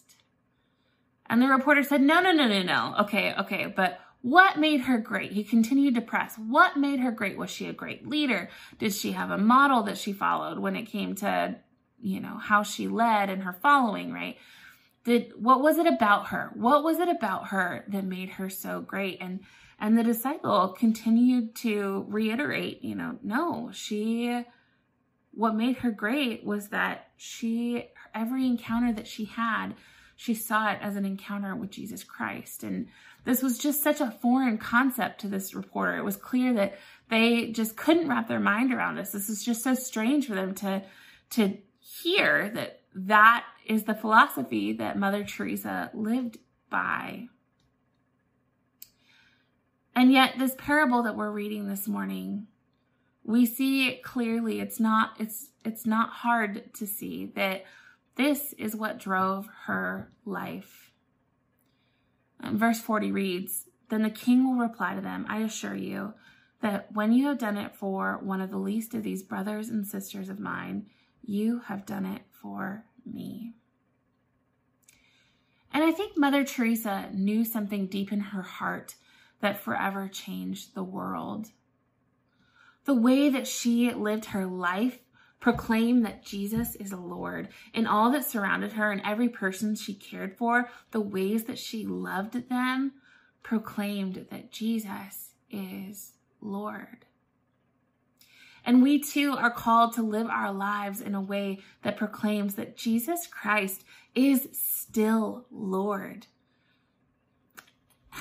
And 1.33 1.41
the 1.41 1.47
reporter 1.47 1.81
said, 1.81 2.01
no, 2.01 2.21
no, 2.21 2.31
no, 2.31 2.47
no, 2.47 2.61
no. 2.61 2.95
Okay, 2.99 3.33
okay, 3.39 3.65
but 3.65 3.99
what 4.21 4.59
made 4.59 4.81
her 4.81 4.99
great? 4.99 5.31
He 5.31 5.43
continued 5.43 5.95
to 5.95 6.01
press. 6.01 6.35
What 6.37 6.77
made 6.77 6.99
her 6.99 7.11
great? 7.11 7.37
Was 7.37 7.49
she 7.49 7.67
a 7.67 7.73
great 7.73 8.07
leader? 8.07 8.49
Did 8.77 8.93
she 8.93 9.13
have 9.13 9.31
a 9.31 9.37
model 9.37 9.81
that 9.83 9.97
she 9.97 10.13
followed 10.13 10.59
when 10.59 10.75
it 10.75 10.83
came 10.83 11.15
to 11.15 11.55
you 12.03 12.19
know, 12.19 12.37
how 12.37 12.61
she 12.61 12.87
led 12.87 13.29
and 13.29 13.43
her 13.43 13.53
following, 13.53 14.11
right? 14.13 14.37
Did 15.05 15.31
what 15.37 15.61
was 15.61 15.77
it 15.77 15.87
about 15.87 16.27
her? 16.27 16.51
What 16.53 16.83
was 16.83 16.99
it 16.99 17.09
about 17.09 17.47
her 17.47 17.85
that 17.87 18.03
made 18.03 18.31
her 18.31 18.49
so 18.49 18.81
great? 18.81 19.17
And 19.21 19.39
and 19.79 19.97
the 19.97 20.03
disciple 20.03 20.75
continued 20.77 21.55
to 21.57 22.05
reiterate, 22.07 22.83
you 22.83 22.95
know, 22.95 23.17
no, 23.23 23.71
she 23.73 24.43
what 25.31 25.55
made 25.55 25.77
her 25.77 25.91
great 25.91 26.43
was 26.43 26.69
that 26.69 27.07
she 27.17 27.89
every 28.13 28.45
encounter 28.45 28.93
that 28.93 29.07
she 29.07 29.25
had, 29.25 29.73
she 30.23 30.33
saw 30.33 30.71
it 30.71 30.79
as 30.81 30.95
an 30.95 31.03
encounter 31.03 31.53
with 31.53 31.69
Jesus 31.69 32.01
Christ. 32.01 32.63
And 32.63 32.87
this 33.25 33.43
was 33.43 33.57
just 33.57 33.83
such 33.83 33.99
a 33.99 34.09
foreign 34.21 34.57
concept 34.57 35.19
to 35.19 35.27
this 35.27 35.53
reporter. 35.53 35.97
It 35.97 36.05
was 36.05 36.15
clear 36.15 36.53
that 36.53 36.79
they 37.09 37.51
just 37.51 37.75
couldn't 37.75 38.07
wrap 38.07 38.29
their 38.29 38.39
mind 38.39 38.73
around 38.73 38.95
this. 38.95 39.11
This 39.11 39.29
is 39.29 39.43
just 39.43 39.61
so 39.61 39.73
strange 39.75 40.25
for 40.25 40.33
them 40.33 40.55
to 40.55 40.81
to 41.31 41.57
hear 41.77 42.49
that 42.51 42.83
that 42.95 43.43
is 43.65 43.83
the 43.83 43.93
philosophy 43.93 44.71
that 44.71 44.97
Mother 44.97 45.25
Teresa 45.25 45.91
lived 45.93 46.37
by. 46.69 47.27
And 49.93 50.09
yet 50.09 50.35
this 50.39 50.55
parable 50.57 51.03
that 51.03 51.17
we're 51.17 51.31
reading 51.31 51.67
this 51.67 51.85
morning, 51.85 52.47
we 53.25 53.45
see 53.45 53.89
it 53.89 54.03
clearly. 54.03 54.61
It's 54.61 54.79
not 54.79 55.17
it's 55.19 55.49
it's 55.65 55.85
not 55.85 56.11
hard 56.11 56.73
to 56.75 56.87
see 56.87 57.25
that 57.35 57.65
this 58.15 58.53
is 58.53 58.75
what 58.75 58.99
drove 58.99 59.47
her 59.65 60.11
life. 60.25 60.91
And 62.39 62.59
verse 62.59 62.79
40 62.79 63.11
reads, 63.11 63.65
Then 63.89 64.03
the 64.03 64.09
king 64.09 64.45
will 64.45 64.61
reply 64.61 64.95
to 64.95 65.01
them, 65.01 65.25
I 65.29 65.39
assure 65.39 65.75
you 65.75 66.13
that 66.61 66.91
when 66.93 67.11
you 67.11 67.27
have 67.27 67.37
done 67.37 67.57
it 67.57 67.75
for 67.75 68.19
one 68.21 68.41
of 68.41 68.49
the 68.49 68.57
least 68.57 68.93
of 68.93 69.03
these 69.03 69.23
brothers 69.23 69.69
and 69.69 69.85
sisters 69.85 70.29
of 70.29 70.39
mine, 70.39 70.85
you 71.21 71.59
have 71.67 71.85
done 71.85 72.05
it 72.05 72.21
for 72.31 72.85
me. 73.05 73.53
And 75.73 75.83
I 75.83 75.91
think 75.91 76.15
Mother 76.15 76.43
Teresa 76.43 77.09
knew 77.11 77.43
something 77.43 77.87
deep 77.87 78.11
in 78.11 78.19
her 78.19 78.43
heart 78.43 78.95
that 79.41 79.59
forever 79.59 80.07
changed 80.07 80.75
the 80.75 80.83
world. 80.83 81.47
The 82.85 82.93
way 82.93 83.29
that 83.29 83.47
she 83.47 83.91
lived 83.91 84.25
her 84.25 84.45
life 84.45 84.99
proclaimed 85.43 86.05
that 86.05 86.23
Jesus 86.23 86.73
is 86.75 86.93
Lord 86.93 87.49
in 87.73 87.85
all 87.85 88.09
that 88.09 88.23
surrounded 88.23 88.71
her 88.71 88.93
and 88.93 89.01
every 89.03 89.27
person 89.27 89.75
she 89.75 89.93
cared 89.93 90.37
for, 90.37 90.69
the 90.91 91.01
ways 91.01 91.43
that 91.43 91.59
she 91.59 91.85
loved 91.85 92.47
them 92.47 92.93
proclaimed 93.43 94.27
that 94.31 94.53
Jesus 94.53 95.31
is 95.51 96.13
Lord. 96.39 97.05
And 98.65 98.81
we 98.81 99.01
too 99.01 99.35
are 99.37 99.51
called 99.51 99.91
to 99.95 100.01
live 100.01 100.27
our 100.27 100.53
lives 100.53 101.01
in 101.01 101.13
a 101.13 101.21
way 101.21 101.59
that 101.81 101.97
proclaims 101.97 102.55
that 102.55 102.77
Jesus 102.77 103.27
Christ 103.27 103.83
is 104.15 104.47
still 104.53 105.45
Lord. 105.51 106.27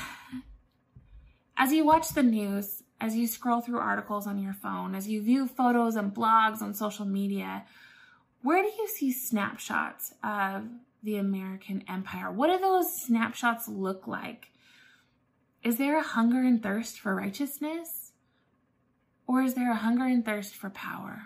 As 1.57 1.73
you 1.73 1.85
watch 1.85 2.09
the 2.09 2.25
news, 2.25 2.82
as 3.03 3.17
you 3.17 3.27
scroll 3.27 3.61
through 3.61 3.81
articles 3.81 4.29
on 4.29 4.39
your 4.39 4.53
phone, 4.53 4.95
as 4.95 5.09
you 5.09 5.21
view 5.21 5.49
photos 5.49 5.97
and 5.97 6.15
blogs 6.15 6.63
on 6.63 6.73
social 6.73 7.05
media, 7.05 7.65
where 8.43 8.63
do 8.63 8.69
you 8.69 8.87
see 8.87 9.13
snapshots 9.13 10.15
of 10.23 10.69
the 11.03 11.17
American 11.17 11.83
empire? 11.89 12.31
What 12.31 12.47
do 12.47 12.59
those 12.61 12.95
snapshots 12.95 13.67
look 13.67 14.07
like? 14.07 14.53
Is 15.65 15.79
there 15.79 15.99
a 15.99 16.03
hunger 16.03 16.43
and 16.43 16.63
thirst 16.63 17.01
for 17.01 17.17
righteousness? 17.17 18.13
Or 19.27 19.43
is 19.43 19.55
there 19.55 19.73
a 19.73 19.77
hunger 19.77 20.05
and 20.05 20.25
thirst 20.25 20.55
for 20.55 20.71
power? 20.71 21.25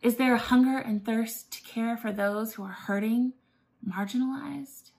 Is 0.00 0.16
there 0.16 0.34
a 0.34 0.38
hunger 0.38 0.78
and 0.78 1.04
thirst 1.04 1.52
to 1.52 1.62
care 1.62 1.98
for 1.98 2.10
those 2.10 2.54
who 2.54 2.62
are 2.62 2.68
hurting, 2.68 3.34
marginalized? 3.86 4.92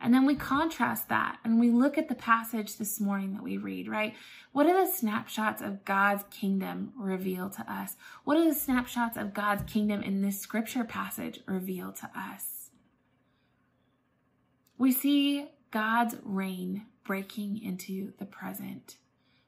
And 0.00 0.12
then 0.12 0.26
we 0.26 0.34
contrast 0.34 1.08
that 1.08 1.38
and 1.44 1.58
we 1.58 1.70
look 1.70 1.96
at 1.96 2.08
the 2.08 2.14
passage 2.14 2.76
this 2.76 3.00
morning 3.00 3.32
that 3.32 3.42
we 3.42 3.56
read, 3.56 3.88
right? 3.88 4.14
What 4.52 4.64
do 4.64 4.72
the 4.72 4.86
snapshots 4.86 5.62
of 5.62 5.84
God's 5.84 6.24
kingdom 6.30 6.92
reveal 6.96 7.48
to 7.50 7.72
us? 7.72 7.96
What 8.24 8.36
do 8.36 8.44
the 8.44 8.54
snapshots 8.54 9.16
of 9.16 9.34
God's 9.34 9.70
kingdom 9.70 10.02
in 10.02 10.22
this 10.22 10.38
scripture 10.38 10.84
passage 10.84 11.40
reveal 11.46 11.92
to 11.92 12.10
us? 12.14 12.70
We 14.78 14.92
see 14.92 15.48
God's 15.70 16.16
reign 16.22 16.86
breaking 17.04 17.62
into 17.62 18.12
the 18.18 18.26
present. 18.26 18.96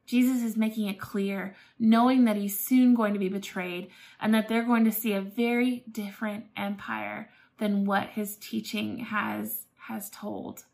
Jesus 0.07 0.43
is 0.43 0.57
making 0.57 0.89
it 0.89 0.99
clear, 0.99 1.55
knowing 1.79 2.25
that 2.25 2.37
he's 2.37 2.59
soon 2.59 2.95
going 2.95 3.13
to 3.13 3.19
be 3.19 3.29
betrayed 3.29 3.91
and 4.19 4.33
that 4.33 4.49
they're 4.49 4.63
going 4.63 4.87
to 4.87 4.93
see 4.93 5.13
a 5.13 5.21
very 5.21 5.85
different 5.91 6.47
empire 6.57 7.29
than 7.59 7.85
what 7.85 8.09
his 8.09 8.37
teaching 8.37 9.01
has, 9.01 9.67
has 9.89 10.09
told. 10.11 10.65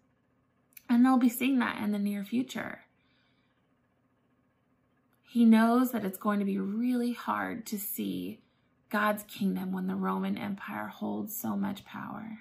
And 0.89 1.05
they'll 1.05 1.17
be 1.17 1.29
seeing 1.29 1.59
that 1.61 1.83
in 1.83 1.93
the 1.93 1.99
near 1.99 2.25
future. 2.25 2.81
He 5.23 5.45
knows 5.45 5.91
that 5.93 6.05
it's 6.05 6.19
going 6.19 6.39
to 6.39 6.45
be 6.45 6.59
really 6.59 7.13
hard 7.13 7.67
to 7.67 7.79
see 7.79 8.41
God's 8.91 9.25
kingdom 9.25 9.73
when 9.73 9.87
the 9.87 9.97
Roman 9.97 10.39
Empire 10.39 10.87
holds 10.87 11.35
so 11.35 11.57
much 11.57 11.85
power. 11.85 12.41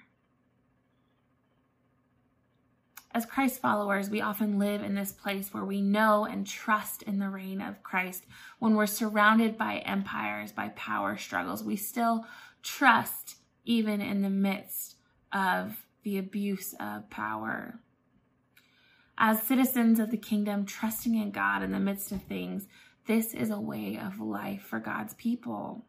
As 3.12 3.26
Christ 3.26 3.60
followers, 3.60 4.10
we 4.10 4.20
often 4.20 4.58
live 4.58 4.82
in 4.82 4.96
this 4.96 5.12
place 5.12 5.54
where 5.54 5.64
we 5.64 5.80
know 5.80 6.24
and 6.24 6.46
trust 6.46 7.02
in 7.02 7.20
the 7.20 7.28
reign 7.28 7.60
of 7.60 7.82
Christ. 7.84 8.24
When 8.58 8.74
we're 8.74 8.86
surrounded 8.86 9.56
by 9.56 9.78
empires, 9.78 10.50
by 10.50 10.68
power 10.70 11.16
struggles, 11.16 11.62
we 11.62 11.76
still 11.76 12.26
trust 12.62 13.36
even 13.64 14.00
in 14.00 14.22
the 14.22 14.30
midst 14.30 14.96
of 15.32 15.83
the 16.04 16.18
abuse 16.18 16.74
of 16.78 17.10
power. 17.10 17.80
As 19.18 19.42
citizens 19.42 19.98
of 19.98 20.10
the 20.10 20.16
kingdom, 20.16 20.64
trusting 20.64 21.14
in 21.14 21.32
God 21.32 21.62
in 21.62 21.72
the 21.72 21.80
midst 21.80 22.12
of 22.12 22.22
things, 22.22 22.66
this 23.06 23.34
is 23.34 23.50
a 23.50 23.60
way 23.60 23.98
of 24.00 24.20
life 24.20 24.62
for 24.62 24.78
God's 24.78 25.14
people 25.14 25.84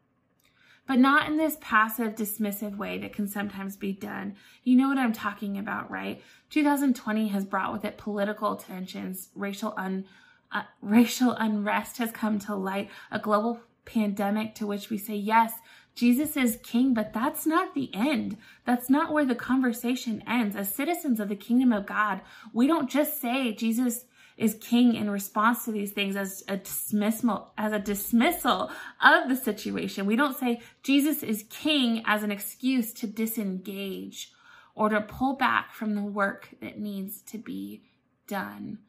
but 0.86 0.98
not 0.98 1.28
in 1.28 1.36
this 1.36 1.56
passive, 1.60 2.14
dismissive 2.14 2.76
way 2.76 2.98
that 2.98 3.12
can 3.12 3.26
sometimes 3.26 3.76
be 3.76 3.92
done. 3.92 4.36
You 4.62 4.76
know 4.76 4.88
what 4.88 4.98
I'm 4.98 5.12
talking 5.12 5.58
about, 5.58 5.90
right? 5.90 6.22
2020 6.50 7.28
has 7.28 7.44
brought 7.44 7.72
with 7.72 7.84
it 7.84 7.98
political 7.98 8.56
tensions, 8.56 9.30
racial 9.34 9.74
un, 9.76 10.04
uh, 10.52 10.62
racial 10.80 11.32
unrest 11.32 11.98
has 11.98 12.12
come 12.12 12.38
to 12.40 12.54
light, 12.54 12.88
a 13.10 13.18
global 13.18 13.60
pandemic 13.84 14.54
to 14.56 14.66
which 14.66 14.88
we 14.88 14.98
say, 14.98 15.16
yes, 15.16 15.52
Jesus 15.96 16.36
is 16.36 16.58
king, 16.62 16.92
but 16.92 17.14
that's 17.14 17.46
not 17.46 17.74
the 17.74 17.90
end. 17.94 18.36
That's 18.66 18.90
not 18.90 19.12
where 19.12 19.24
the 19.24 19.34
conversation 19.34 20.22
ends. 20.28 20.54
As 20.54 20.72
citizens 20.72 21.18
of 21.18 21.30
the 21.30 21.36
kingdom 21.36 21.72
of 21.72 21.86
God, 21.86 22.20
we 22.52 22.66
don't 22.66 22.90
just 22.90 23.20
say 23.20 23.54
Jesus 23.54 24.04
is 24.36 24.58
king 24.60 24.94
in 24.94 25.08
response 25.08 25.64
to 25.64 25.72
these 25.72 25.92
things 25.92 26.14
as 26.14 26.44
a 26.46 26.58
dismissal 26.58 27.52
as 27.56 27.72
a 27.72 27.78
dismissal 27.78 28.70
of 29.02 29.28
the 29.28 29.36
situation. 29.36 30.04
We 30.04 30.16
don't 30.16 30.36
say 30.36 30.60
Jesus 30.82 31.22
is 31.22 31.46
king 31.48 32.02
as 32.04 32.22
an 32.22 32.30
excuse 32.30 32.92
to 32.94 33.06
disengage 33.06 34.32
or 34.74 34.90
to 34.90 35.00
pull 35.00 35.36
back 35.36 35.72
from 35.72 35.94
the 35.94 36.02
work 36.02 36.50
that 36.60 36.78
needs 36.78 37.22
to 37.22 37.38
be 37.38 37.82
done. 38.28 38.80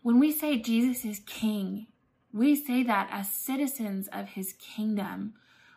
When 0.00 0.18
we 0.18 0.32
say 0.32 0.56
Jesus 0.56 1.04
is 1.04 1.20
king, 1.26 1.88
we 2.32 2.54
say 2.54 2.82
that 2.82 3.08
as 3.10 3.30
citizens 3.30 4.08
of 4.12 4.30
his 4.30 4.54
kingdom, 4.54 5.34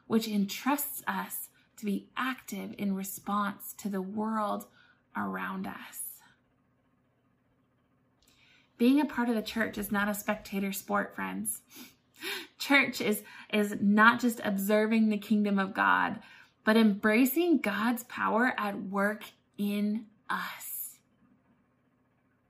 which 0.08 0.28
entrusts 0.28 1.04
us 1.08 1.50
to 1.78 1.86
be 1.86 2.10
active 2.16 2.76
in 2.78 2.96
response 2.96 3.74
to 3.78 3.90
the 3.90 4.02
world 4.02 4.68
around 5.16 5.68
us. 5.68 6.04
Being 8.78 9.00
a 9.00 9.06
part 9.06 9.30
of 9.30 9.36
the 9.36 9.42
church 9.42 9.78
is 9.78 9.92
not 9.92 10.10
a 10.10 10.14
spectator 10.14 10.72
sport, 10.72 11.16
friends. 11.16 11.62
Church 12.60 13.02
is, 13.02 13.24
is 13.52 13.76
not 13.80 14.20
just 14.20 14.40
observing 14.44 15.10
the 15.10 15.18
kingdom 15.18 15.60
of 15.60 15.74
God, 15.74 16.20
but 16.64 16.78
embracing 16.78 17.60
God's 17.60 18.04
power 18.06 18.54
at 18.58 18.82
work 18.84 19.26
in 19.58 20.06
us. 20.30 20.73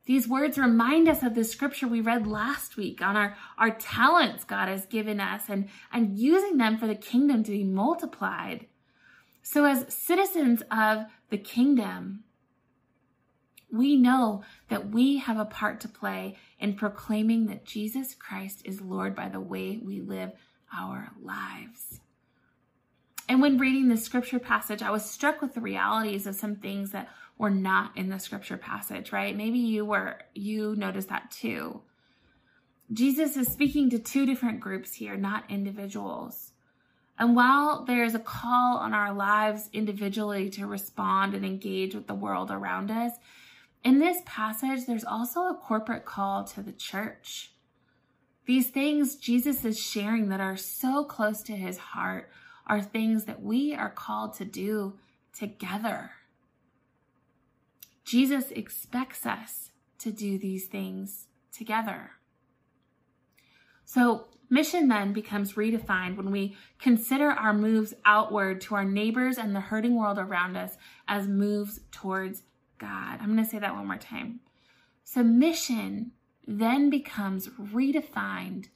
These 0.06 0.28
words 0.28 0.58
remind 0.58 1.08
us 1.08 1.24
of 1.24 1.34
the 1.34 1.46
scripture 1.46 1.88
we 1.88 2.02
read 2.02 2.28
last 2.28 2.76
week 2.76 3.02
on 3.02 3.16
our, 3.16 3.38
our 3.58 3.72
talents 3.72 4.44
God 4.44 4.68
has 4.68 4.86
given 4.86 5.22
us 5.22 5.44
and, 5.48 5.70
and 5.94 6.18
using 6.18 6.58
them 6.58 6.78
for 6.78 6.88
the 6.88 6.96
kingdom 6.96 7.44
to 7.44 7.52
be 7.52 7.64
multiplied. 7.64 8.68
So 9.44 9.66
as 9.66 9.94
citizens 9.94 10.62
of 10.70 11.06
the 11.30 11.38
kingdom, 11.38 12.24
we 13.72 13.96
know 13.96 14.44
that 14.70 14.90
we 14.90 15.18
have 15.18 15.38
a 15.38 15.46
part 15.46 15.80
to 15.82 15.88
play 15.88 16.38
in 16.60 16.76
proclaiming 16.76 17.48
that 17.48 17.66
Jesus 17.66 18.14
Christ 18.14 18.62
is 18.66 18.82
Lord 18.82 19.16
by 19.16 19.30
the 19.30 19.40
way 19.40 19.80
we 19.82 20.02
live 20.02 20.32
our 20.78 21.12
lives. 21.22 22.00
And 23.30 23.42
when 23.42 23.58
reading 23.58 23.88
the 23.88 23.98
scripture 23.98 24.40
passage, 24.40 24.82
I 24.82 24.92
was 24.92 25.10
struck 25.10 25.42
with 25.42 25.54
the 25.54 25.62
realities 25.62 26.28
of 26.28 26.36
some 26.36 26.58
things 26.58 26.92
that 26.92 27.10
were 27.38 27.50
not 27.50 27.98
in 27.98 28.10
the 28.10 28.20
scripture 28.20 28.58
passage, 28.58 29.12
right? 29.12 29.36
Maybe 29.36 29.60
you 29.60 29.86
were, 29.86 30.20
you 30.34 30.76
noticed 30.76 31.10
that 31.10 31.32
too. 31.32 31.82
Jesus 32.92 33.38
is 33.38 33.48
speaking 33.48 33.90
to 33.90 34.00
two 34.00 34.26
different 34.26 34.60
groups 34.60 34.94
here, 34.94 35.18
not 35.18 35.50
individuals. 35.50 36.52
And 37.18 37.36
while 37.36 37.86
there 37.86 38.04
is 38.04 38.16
a 38.16 38.20
call 38.20 38.78
on 38.78 38.94
our 38.94 39.14
lives 39.14 39.70
individually 39.74 40.50
to 40.52 40.68
respond 40.68 41.34
and 41.34 41.46
engage 41.46 41.96
with 41.96 42.08
the 42.08 42.16
world 42.16 42.52
around 42.52 42.92
us, 42.92 43.14
in 43.84 44.00
this 44.00 44.22
passage, 44.26 44.86
there's 44.86 45.04
also 45.04 45.42
a 45.42 45.56
corporate 45.56 46.06
call 46.06 46.44
to 46.46 46.62
the 46.62 46.72
church. 46.72 47.52
These 48.46 48.70
things 48.70 49.16
Jesus 49.16 49.64
is 49.64 49.80
sharing 49.80 50.30
that 50.30 50.42
are 50.42 50.58
so 50.58 51.04
close 51.04 51.42
to 51.44 51.54
his 51.54 51.78
heart 51.78 52.30
are 52.68 52.82
things 52.82 53.26
that 53.26 53.42
we 53.42 53.74
are 53.74 53.90
called 53.90 54.34
to 54.36 54.46
do 54.46 54.94
together. 55.38 56.12
Jesus 58.04 58.52
expects 58.52 59.26
us 59.26 59.72
to 60.00 60.12
do 60.12 60.38
these 60.38 60.68
things 60.68 61.28
together. 61.52 62.12
So, 63.86 64.28
mission 64.50 64.88
then 64.88 65.14
becomes 65.14 65.54
redefined 65.54 66.18
when 66.18 66.32
we 66.32 66.56
consider 66.80 67.32
our 67.32 67.54
moves 67.54 67.94
outward 68.06 68.62
to 68.62 68.76
our 68.76 68.86
neighbors 68.86 69.38
and 69.38 69.56
the 69.56 69.62
hurting 69.62 69.96
world 69.96 70.18
around 70.18 70.56
us 70.58 70.78
as 71.08 71.28
moves 71.28 71.80
towards 71.92 72.44
God. 72.78 73.20
I'm 73.20 73.34
going 73.34 73.44
to 73.44 73.50
say 73.50 73.60
that 73.60 73.76
one 73.76 73.88
more 73.88 73.98
time. 73.98 74.40
So, 75.04 75.24
mission 75.24 76.12
then 76.48 76.90
becomes 76.90 77.48
redefined 77.50 78.68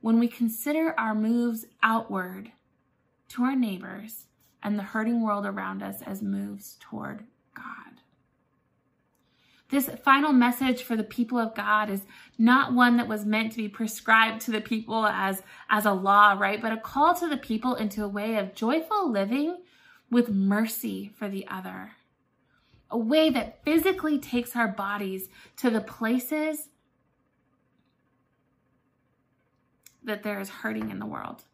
when 0.00 0.18
we 0.18 0.28
consider 0.28 0.94
our 0.98 1.14
moves 1.14 1.66
outward 1.82 2.52
to 3.28 3.42
our 3.42 3.56
neighbors 3.56 4.26
and 4.62 4.78
the 4.78 4.82
hurting 4.82 5.22
world 5.22 5.46
around 5.46 5.82
us 5.82 6.02
as 6.02 6.22
moves 6.22 6.76
toward 6.80 7.24
God. 7.54 7.89
This 9.70 9.88
final 10.04 10.32
message 10.32 10.82
for 10.82 10.96
the 10.96 11.04
people 11.04 11.38
of 11.38 11.54
God 11.54 11.90
is 11.90 12.02
not 12.36 12.74
one 12.74 12.96
that 12.96 13.06
was 13.06 13.24
meant 13.24 13.52
to 13.52 13.58
be 13.58 13.68
prescribed 13.68 14.40
to 14.42 14.50
the 14.50 14.60
people 14.60 15.06
as, 15.06 15.42
as 15.68 15.86
a 15.86 15.92
law, 15.92 16.36
right? 16.36 16.60
But 16.60 16.72
a 16.72 16.76
call 16.76 17.14
to 17.14 17.28
the 17.28 17.36
people 17.36 17.76
into 17.76 18.02
a 18.02 18.08
way 18.08 18.36
of 18.36 18.54
joyful 18.54 19.10
living 19.10 19.58
with 20.10 20.28
mercy 20.28 21.12
for 21.16 21.28
the 21.28 21.46
other. 21.46 21.92
A 22.90 22.98
way 22.98 23.30
that 23.30 23.64
physically 23.64 24.18
takes 24.18 24.56
our 24.56 24.66
bodies 24.66 25.28
to 25.58 25.70
the 25.70 25.80
places 25.80 26.68
that 30.02 30.24
there 30.24 30.40
is 30.40 30.48
hurting 30.48 30.90
in 30.90 30.98
the 30.98 31.06
world. 31.06 31.44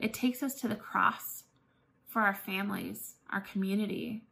It 0.00 0.12
takes 0.12 0.42
us 0.42 0.54
to 0.56 0.68
the 0.68 0.74
cross 0.74 1.44
for 2.08 2.22
our 2.22 2.34
families, 2.34 3.14
our 3.30 3.40
community, 3.40 4.24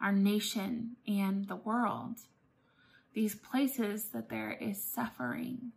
our 0.00 0.12
nation, 0.12 0.96
and 1.06 1.48
the 1.48 1.56
world. 1.56 2.16
These 3.14 3.34
places 3.34 4.06
that 4.12 4.28
there 4.28 4.56
is 4.60 4.82
suffering. 4.82 5.72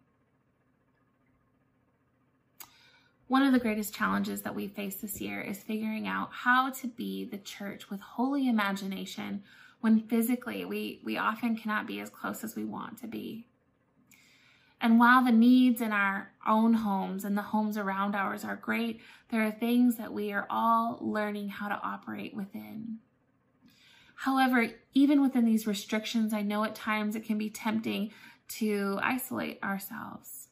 One 3.28 3.44
of 3.44 3.54
the 3.54 3.60
greatest 3.60 3.96
challenges 3.96 4.42
that 4.42 4.56
we 4.56 4.68
face 4.68 4.98
this 4.98 5.22
year 5.22 5.40
is 5.40 5.64
figuring 5.64 6.06
out 6.06 6.30
how 6.32 6.70
to 6.70 6.88
be 6.88 7.24
the 7.24 7.38
church 7.38 7.90
with 7.90 8.02
holy 8.02 8.50
imagination 8.50 9.44
when 9.80 10.02
physically 10.02 10.66
we, 10.66 11.02
we 11.04 11.18
often 11.18 11.58
cannot 11.58 11.88
be 11.88 12.00
as 12.00 12.10
close 12.10 12.44
as 12.44 12.56
we 12.56 12.66
want 12.66 13.00
to 13.00 13.08
be. 13.08 13.48
And 14.82 15.00
while 15.00 15.24
the 15.24 15.32
needs 15.32 15.80
in 15.80 15.92
our 15.92 16.32
own 16.46 16.74
homes 16.74 17.24
and 17.24 17.38
the 17.38 17.44
homes 17.44 17.78
around 17.78 18.16
ours 18.16 18.44
are 18.44 18.56
great, 18.56 19.00
there 19.30 19.44
are 19.46 19.52
things 19.52 19.96
that 19.98 20.12
we 20.12 20.34
are 20.34 20.48
all 20.50 20.98
learning 21.00 21.50
how 21.50 21.70
to 21.70 21.80
operate 21.82 22.36
within. 22.36 22.98
However, 24.22 24.70
even 24.94 25.20
within 25.20 25.46
these 25.46 25.66
restrictions, 25.66 26.32
I 26.32 26.44
know 26.44 26.64
at 26.64 26.76
times 26.76 27.16
it 27.16 27.26
can 27.26 27.40
be 27.40 27.50
tempting 27.50 28.12
to 28.60 29.00
isolate 29.02 29.58
ourselves. 29.64 30.50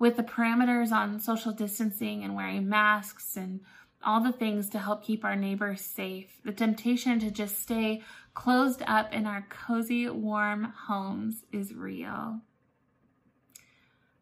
With 0.00 0.16
the 0.16 0.24
parameters 0.24 0.90
on 0.90 1.20
social 1.20 1.52
distancing 1.52 2.24
and 2.24 2.34
wearing 2.34 2.68
masks 2.68 3.36
and 3.36 3.60
all 4.02 4.20
the 4.20 4.32
things 4.32 4.68
to 4.70 4.80
help 4.80 5.04
keep 5.04 5.24
our 5.24 5.36
neighbors 5.36 5.80
safe, 5.80 6.40
the 6.44 6.50
temptation 6.50 7.20
to 7.20 7.30
just 7.30 7.62
stay 7.62 8.02
closed 8.34 8.82
up 8.84 9.12
in 9.12 9.24
our 9.24 9.46
cozy, 9.48 10.08
warm 10.08 10.72
homes 10.88 11.44
is 11.52 11.72
real. 11.72 12.40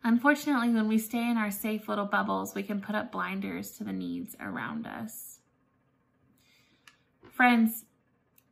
Unfortunately, 0.04 0.68
when 0.68 0.86
we 0.86 0.98
stay 0.98 1.30
in 1.30 1.38
our 1.38 1.50
safe 1.50 1.88
little 1.88 2.04
bubbles, 2.04 2.54
we 2.54 2.62
can 2.62 2.82
put 2.82 2.94
up 2.94 3.10
blinders 3.10 3.70
to 3.78 3.84
the 3.84 3.92
needs 3.94 4.36
around 4.38 4.86
us. 4.86 5.39
Friends, 7.40 7.86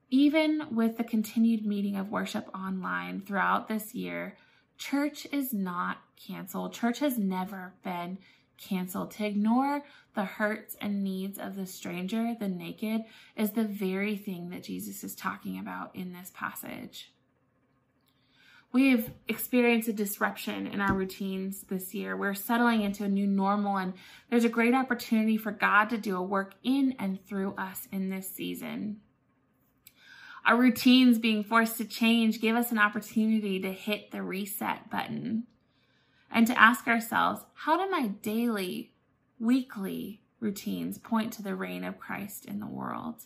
even 0.08 0.74
with 0.74 0.96
the 0.96 1.04
continued 1.04 1.66
meeting 1.66 1.94
of 1.96 2.10
worship 2.10 2.48
online 2.54 3.20
throughout 3.20 3.68
this 3.68 3.94
year, 3.94 4.38
church 4.78 5.26
is 5.30 5.52
not 5.52 5.98
canceled. 6.16 6.72
Church 6.72 7.00
has 7.00 7.18
never 7.18 7.74
been 7.84 8.16
canceled. 8.56 9.10
To 9.10 9.26
ignore 9.26 9.84
the 10.14 10.24
hurts 10.24 10.74
and 10.80 11.04
needs 11.04 11.38
of 11.38 11.54
the 11.54 11.66
stranger, 11.66 12.34
the 12.40 12.48
naked, 12.48 13.02
is 13.36 13.50
the 13.50 13.64
very 13.64 14.16
thing 14.16 14.48
that 14.48 14.62
Jesus 14.62 15.04
is 15.04 15.14
talking 15.14 15.58
about 15.58 15.94
in 15.94 16.14
this 16.14 16.32
passage. 16.34 17.12
We've 18.70 19.10
experienced 19.26 19.88
a 19.88 19.94
disruption 19.94 20.66
in 20.66 20.80
our 20.80 20.92
routines 20.92 21.62
this 21.62 21.94
year. 21.94 22.16
We're 22.16 22.34
settling 22.34 22.82
into 22.82 23.04
a 23.04 23.08
new 23.08 23.26
normal, 23.26 23.78
and 23.78 23.94
there's 24.28 24.44
a 24.44 24.50
great 24.50 24.74
opportunity 24.74 25.38
for 25.38 25.52
God 25.52 25.88
to 25.90 25.96
do 25.96 26.16
a 26.16 26.22
work 26.22 26.54
in 26.62 26.94
and 26.98 27.24
through 27.26 27.54
us 27.56 27.88
in 27.90 28.10
this 28.10 28.28
season. 28.28 29.00
Our 30.44 30.56
routines 30.56 31.18
being 31.18 31.44
forced 31.44 31.78
to 31.78 31.84
change 31.86 32.40
give 32.40 32.56
us 32.56 32.70
an 32.70 32.78
opportunity 32.78 33.58
to 33.60 33.72
hit 33.72 34.10
the 34.10 34.22
reset 34.22 34.90
button 34.90 35.44
and 36.30 36.46
to 36.46 36.58
ask 36.58 36.86
ourselves 36.86 37.42
how 37.54 37.82
do 37.82 37.90
my 37.90 38.08
daily, 38.08 38.92
weekly 39.38 40.22
routines 40.40 40.98
point 40.98 41.32
to 41.34 41.42
the 41.42 41.54
reign 41.54 41.84
of 41.84 41.98
Christ 41.98 42.44
in 42.44 42.60
the 42.60 42.66
world? 42.66 43.24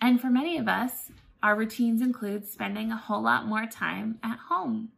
And 0.00 0.20
for 0.20 0.28
many 0.28 0.58
of 0.58 0.68
us, 0.68 1.10
our 1.42 1.56
routines 1.56 2.00
include 2.00 2.48
spending 2.48 2.90
a 2.90 2.96
whole 2.96 3.22
lot 3.22 3.46
more 3.46 3.66
time 3.66 4.18
at 4.22 4.38
home. 4.48 4.90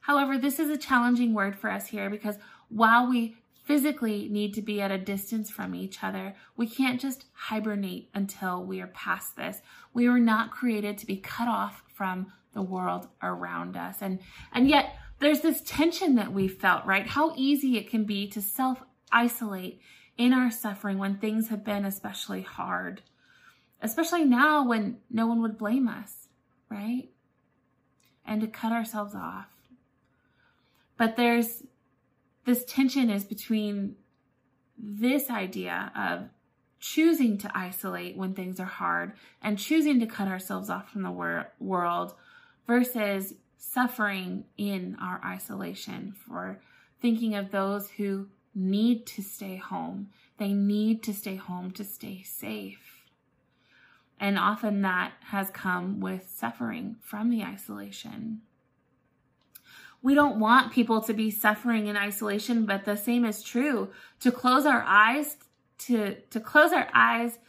However, 0.00 0.38
this 0.38 0.58
is 0.58 0.68
a 0.68 0.76
challenging 0.76 1.32
word 1.34 1.56
for 1.56 1.70
us 1.70 1.88
here 1.88 2.10
because 2.10 2.36
while 2.68 3.08
we 3.08 3.36
physically 3.64 4.28
need 4.28 4.52
to 4.54 4.62
be 4.62 4.80
at 4.80 4.90
a 4.90 4.98
distance 4.98 5.48
from 5.50 5.74
each 5.74 6.02
other, 6.02 6.34
we 6.56 6.66
can't 6.66 7.00
just 7.00 7.26
hibernate 7.32 8.08
until 8.12 8.64
we 8.64 8.80
are 8.80 8.88
past 8.88 9.36
this. 9.36 9.60
We 9.94 10.08
were 10.08 10.18
not 10.18 10.50
created 10.50 10.98
to 10.98 11.06
be 11.06 11.16
cut 11.16 11.46
off 11.46 11.82
from 11.94 12.32
the 12.52 12.62
world 12.62 13.08
around 13.22 13.76
us. 13.76 13.98
And, 14.00 14.18
and 14.52 14.68
yet 14.68 14.96
there's 15.20 15.40
this 15.40 15.62
tension 15.64 16.16
that 16.16 16.32
we 16.32 16.48
felt, 16.48 16.84
right? 16.84 17.06
How 17.06 17.32
easy 17.36 17.76
it 17.76 17.88
can 17.88 18.04
be 18.04 18.26
to 18.30 18.42
self 18.42 18.82
isolate 19.12 19.80
in 20.18 20.32
our 20.32 20.50
suffering 20.50 20.98
when 20.98 21.18
things 21.18 21.48
have 21.48 21.64
been 21.64 21.84
especially 21.84 22.42
hard 22.42 23.02
especially 23.82 24.24
now 24.24 24.66
when 24.66 24.98
no 25.10 25.26
one 25.26 25.42
would 25.42 25.58
blame 25.58 25.88
us, 25.88 26.28
right? 26.70 27.08
And 28.24 28.40
to 28.40 28.46
cut 28.46 28.72
ourselves 28.72 29.14
off. 29.14 29.48
But 30.96 31.16
there's 31.16 31.64
this 32.44 32.64
tension 32.64 33.10
is 33.10 33.24
between 33.24 33.96
this 34.78 35.30
idea 35.30 35.92
of 35.96 36.28
choosing 36.80 37.38
to 37.38 37.50
isolate 37.56 38.16
when 38.16 38.34
things 38.34 38.58
are 38.58 38.64
hard 38.64 39.12
and 39.40 39.58
choosing 39.58 40.00
to 40.00 40.06
cut 40.06 40.28
ourselves 40.28 40.68
off 40.68 40.90
from 40.90 41.02
the 41.02 41.10
wor- 41.10 41.52
world 41.60 42.14
versus 42.66 43.34
suffering 43.56 44.44
in 44.58 44.96
our 45.00 45.20
isolation 45.24 46.12
for 46.26 46.60
thinking 47.00 47.34
of 47.34 47.50
those 47.50 47.90
who 47.90 48.28
need 48.54 49.06
to 49.06 49.22
stay 49.22 49.56
home. 49.56 50.08
They 50.38 50.52
need 50.52 51.02
to 51.04 51.14
stay 51.14 51.36
home 51.36 51.70
to 51.72 51.84
stay 51.84 52.22
safe. 52.22 52.91
And 54.22 54.38
often 54.38 54.82
that 54.82 55.14
has 55.30 55.50
come 55.50 55.98
with 55.98 56.28
suffering 56.28 56.94
from 57.00 57.28
the 57.28 57.42
isolation. 57.42 58.42
We 60.00 60.14
don't 60.14 60.38
want 60.38 60.72
people 60.72 61.00
to 61.02 61.12
be 61.12 61.28
suffering 61.28 61.88
in 61.88 61.96
isolation, 61.96 62.64
but 62.64 62.84
the 62.84 62.96
same 62.96 63.24
is 63.24 63.42
true. 63.42 63.90
To 64.20 64.30
close 64.30 64.64
our 64.64 64.84
eyes, 64.86 65.38
to, 65.78 66.14
to 66.30 66.38
close 66.38 66.72
our 66.72 66.88
eyes, 66.94 67.40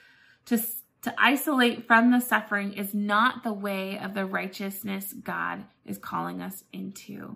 to, 0.48 0.58
to 1.04 1.14
isolate 1.16 1.86
from 1.86 2.10
the 2.10 2.20
suffering 2.20 2.74
is 2.74 2.92
not 2.96 3.44
the 3.44 3.54
way 3.54 4.00
of 4.00 4.16
the 4.16 4.26
righteousness 4.26 5.14
God 5.14 5.66
is 5.86 6.00
calling 6.00 6.42
us 6.42 6.64
into. 6.74 7.36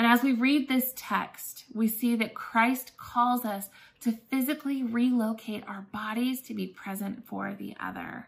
And 0.00 0.06
as 0.06 0.22
we 0.22 0.32
read 0.32 0.66
this 0.66 0.94
text, 0.96 1.64
we 1.74 1.86
see 1.86 2.16
that 2.16 2.32
Christ 2.32 2.92
calls 2.96 3.44
us 3.44 3.68
to 4.00 4.18
physically 4.30 4.82
relocate 4.82 5.62
our 5.68 5.88
bodies 5.92 6.40
to 6.44 6.54
be 6.54 6.66
present 6.66 7.26
for 7.26 7.52
the 7.52 7.76
other. 7.78 8.26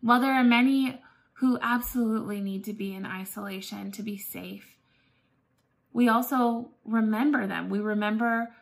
While 0.00 0.20
there 0.20 0.32
are 0.32 0.44
many 0.44 1.02
who 1.32 1.58
absolutely 1.60 2.40
need 2.40 2.62
to 2.66 2.72
be 2.72 2.94
in 2.94 3.04
isolation 3.04 3.90
to 3.90 4.04
be 4.04 4.16
safe, 4.16 4.76
we 5.92 6.08
also 6.08 6.70
remember 6.84 7.48
them. 7.48 7.68
We 7.68 7.80
remember 7.80 8.54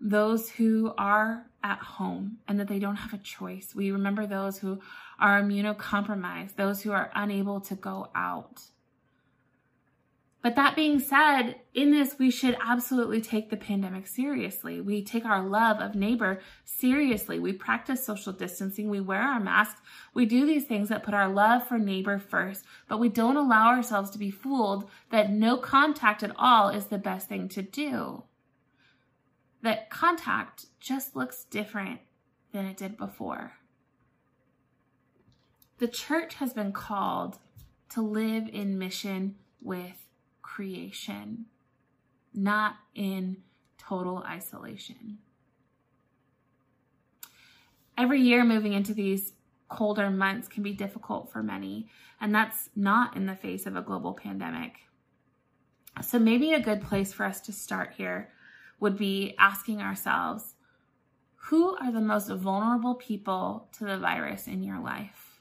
those 0.00 0.50
who 0.50 0.94
are 0.96 1.44
at 1.64 1.80
home 1.80 2.38
and 2.46 2.60
that 2.60 2.68
they 2.68 2.78
don't 2.78 2.94
have 2.94 3.14
a 3.14 3.18
choice. 3.18 3.74
We 3.74 3.90
remember 3.90 4.28
those 4.28 4.58
who 4.58 4.78
are 5.18 5.42
immunocompromised, 5.42 6.54
those 6.54 6.82
who 6.82 6.92
are 6.92 7.10
unable 7.16 7.60
to 7.62 7.74
go 7.74 8.10
out. 8.14 8.60
But 10.48 10.56
that 10.56 10.76
being 10.76 10.98
said, 10.98 11.56
in 11.74 11.90
this, 11.90 12.18
we 12.18 12.30
should 12.30 12.56
absolutely 12.64 13.20
take 13.20 13.50
the 13.50 13.56
pandemic 13.58 14.06
seriously. 14.06 14.80
We 14.80 15.04
take 15.04 15.26
our 15.26 15.46
love 15.46 15.78
of 15.78 15.94
neighbor 15.94 16.40
seriously. 16.64 17.38
We 17.38 17.52
practice 17.52 18.02
social 18.02 18.32
distancing. 18.32 18.88
We 18.88 18.98
wear 18.98 19.20
our 19.20 19.40
masks. 19.40 19.82
We 20.14 20.24
do 20.24 20.46
these 20.46 20.64
things 20.64 20.88
that 20.88 21.02
put 21.02 21.12
our 21.12 21.28
love 21.28 21.68
for 21.68 21.76
neighbor 21.76 22.18
first, 22.18 22.64
but 22.88 22.98
we 22.98 23.10
don't 23.10 23.36
allow 23.36 23.68
ourselves 23.68 24.08
to 24.12 24.18
be 24.18 24.30
fooled 24.30 24.88
that 25.10 25.30
no 25.30 25.58
contact 25.58 26.22
at 26.22 26.34
all 26.38 26.70
is 26.70 26.86
the 26.86 26.96
best 26.96 27.28
thing 27.28 27.50
to 27.50 27.60
do. 27.60 28.22
That 29.60 29.90
contact 29.90 30.64
just 30.80 31.14
looks 31.14 31.44
different 31.44 32.00
than 32.52 32.64
it 32.64 32.78
did 32.78 32.96
before. 32.96 33.52
The 35.76 35.88
church 35.88 36.36
has 36.36 36.54
been 36.54 36.72
called 36.72 37.36
to 37.90 38.00
live 38.00 38.48
in 38.50 38.78
mission 38.78 39.34
with 39.60 40.07
creation, 40.58 41.46
not 42.34 42.74
in 42.92 43.36
total 43.78 44.24
isolation. 44.26 45.18
Every 47.96 48.20
year, 48.20 48.44
moving 48.44 48.72
into 48.72 48.92
these 48.92 49.34
colder 49.68 50.10
months 50.10 50.48
can 50.48 50.64
be 50.64 50.72
difficult 50.72 51.30
for 51.30 51.44
many, 51.44 51.86
and 52.20 52.34
that's 52.34 52.70
not 52.74 53.14
in 53.14 53.26
the 53.26 53.36
face 53.36 53.66
of 53.66 53.76
a 53.76 53.82
global 53.82 54.14
pandemic. 54.14 54.78
So, 56.02 56.18
maybe 56.18 56.52
a 56.52 56.60
good 56.60 56.82
place 56.82 57.12
for 57.12 57.24
us 57.24 57.40
to 57.42 57.52
start 57.52 57.92
here 57.96 58.30
would 58.80 58.98
be 58.98 59.36
asking 59.38 59.80
ourselves 59.80 60.54
who 61.36 61.76
are 61.76 61.92
the 61.92 62.00
most 62.00 62.30
vulnerable 62.30 62.96
people 62.96 63.68
to 63.78 63.84
the 63.84 63.96
virus 63.96 64.48
in 64.48 64.64
your 64.64 64.80
life? 64.80 65.38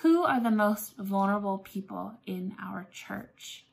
Who 0.00 0.22
are 0.22 0.40
the 0.40 0.50
most 0.50 0.96
vulnerable 0.96 1.58
people 1.58 2.14
in 2.24 2.56
our 2.58 2.88
church? 2.90 3.66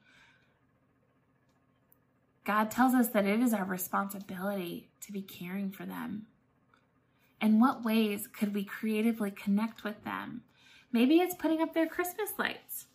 God 2.48 2.72
tells 2.72 2.94
us 2.94 3.10
that 3.10 3.26
it 3.26 3.42
is 3.42 3.54
our 3.54 3.66
responsibility 3.66 4.88
to 5.02 5.12
be 5.12 5.22
caring 5.22 5.70
for 5.70 5.86
them. 5.86 6.28
In 7.42 7.60
what 7.60 7.84
ways 7.84 8.26
could 8.26 8.56
we 8.56 8.64
creatively 8.64 9.32
connect 9.32 9.84
with 9.84 10.02
them? 10.06 10.44
Maybe 10.94 11.16
it's 11.16 11.36
putting 11.36 11.62
up 11.62 11.74
their 11.74 11.88
Christmas 11.88 12.30
lights. 12.40 12.86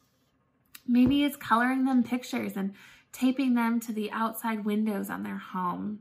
Maybe 0.88 1.22
it's 1.22 1.36
coloring 1.36 1.84
them 1.84 2.02
pictures 2.02 2.56
and 2.56 2.72
taping 3.12 3.52
them 3.52 3.78
to 3.80 3.92
the 3.92 4.10
outside 4.10 4.64
windows 4.64 5.10
on 5.10 5.22
their 5.22 5.36
home. 5.36 5.98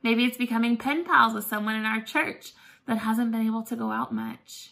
Maybe 0.00 0.24
it's 0.24 0.38
becoming 0.38 0.76
pen 0.76 1.04
pals 1.04 1.34
with 1.34 1.46
someone 1.46 1.74
in 1.74 1.84
our 1.84 2.00
church 2.00 2.52
that 2.86 2.98
hasn't 2.98 3.32
been 3.32 3.44
able 3.44 3.64
to 3.64 3.74
go 3.74 3.90
out 3.90 4.14
much. 4.14 4.70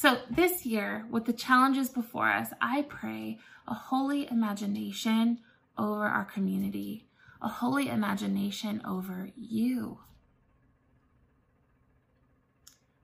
So, 0.00 0.16
this 0.30 0.64
year, 0.64 1.04
with 1.10 1.26
the 1.26 1.34
challenges 1.34 1.90
before 1.90 2.30
us, 2.30 2.54
I 2.58 2.86
pray 2.88 3.38
a 3.68 3.74
holy 3.74 4.26
imagination 4.30 5.40
over 5.76 6.06
our 6.06 6.24
community, 6.24 7.04
a 7.42 7.48
holy 7.48 7.90
imagination 7.90 8.80
over 8.82 9.28
you. 9.36 9.98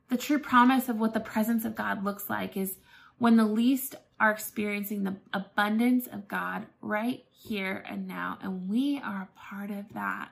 The 0.09 0.17
true 0.17 0.39
promise 0.39 0.89
of 0.89 0.99
what 0.99 1.13
the 1.13 1.21
presence 1.21 1.67
of 1.67 1.77
God 1.77 2.03
looks 2.03 2.31
like 2.31 2.57
is 2.57 2.79
when 3.19 3.37
the 3.37 3.45
least 3.45 3.97
are 4.19 4.31
experiencing 4.31 5.05
the 5.05 5.17
abundance 5.35 6.07
of 6.07 6.29
God 6.29 6.65
right 6.81 7.27
here 7.31 7.85
and 7.87 8.09
now, 8.09 8.39
and 8.41 8.71
we 8.71 8.99
are 9.05 9.29
a 9.29 9.39
part 9.39 9.71
of 9.71 9.93
that 9.93 10.31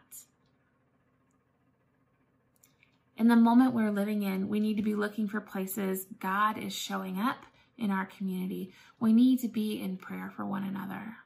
in 3.16 3.28
the 3.28 3.36
moment 3.36 3.74
we're 3.74 3.90
living 3.90 4.22
in, 4.22 4.48
we 4.48 4.60
need 4.60 4.76
to 4.76 4.82
be 4.82 4.94
looking 4.94 5.28
for 5.28 5.40
places 5.40 6.06
God 6.18 6.58
is 6.58 6.74
showing 6.74 7.18
up 7.18 7.46
in 7.78 7.90
our 7.90 8.06
community. 8.06 8.72
We 9.00 9.12
need 9.12 9.40
to 9.40 9.48
be 9.48 9.80
in 9.80 9.96
prayer 9.96 10.32
for 10.34 10.44
one 10.44 10.64
another. 10.64 11.16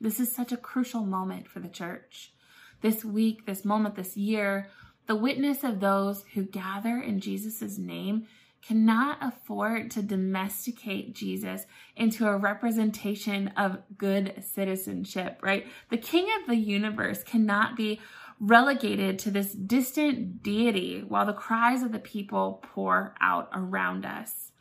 This 0.00 0.20
is 0.20 0.34
such 0.34 0.52
a 0.52 0.56
crucial 0.56 1.04
moment 1.04 1.48
for 1.48 1.60
the 1.60 1.68
church. 1.68 2.32
This 2.82 3.04
week, 3.04 3.46
this 3.46 3.64
moment, 3.64 3.96
this 3.96 4.16
year, 4.16 4.68
the 5.06 5.16
witness 5.16 5.64
of 5.64 5.80
those 5.80 6.24
who 6.34 6.44
gather 6.44 7.00
in 7.00 7.20
Jesus' 7.20 7.78
name 7.78 8.26
cannot 8.66 9.18
afford 9.20 9.90
to 9.92 10.02
domesticate 10.02 11.14
Jesus 11.14 11.66
into 11.94 12.26
a 12.26 12.36
representation 12.36 13.48
of 13.56 13.78
good 13.96 14.42
citizenship, 14.44 15.38
right? 15.40 15.66
The 15.90 15.98
king 15.98 16.26
of 16.40 16.48
the 16.48 16.56
universe 16.56 17.22
cannot 17.22 17.76
be 17.76 18.00
relegated 18.38 19.18
to 19.18 19.30
this 19.30 19.52
distant 19.52 20.42
deity 20.42 21.02
while 21.06 21.26
the 21.26 21.32
cries 21.32 21.82
of 21.82 21.92
the 21.92 21.98
people 21.98 22.62
pour 22.62 23.14
out 23.20 23.48
around 23.54 24.04
us. 24.04 24.52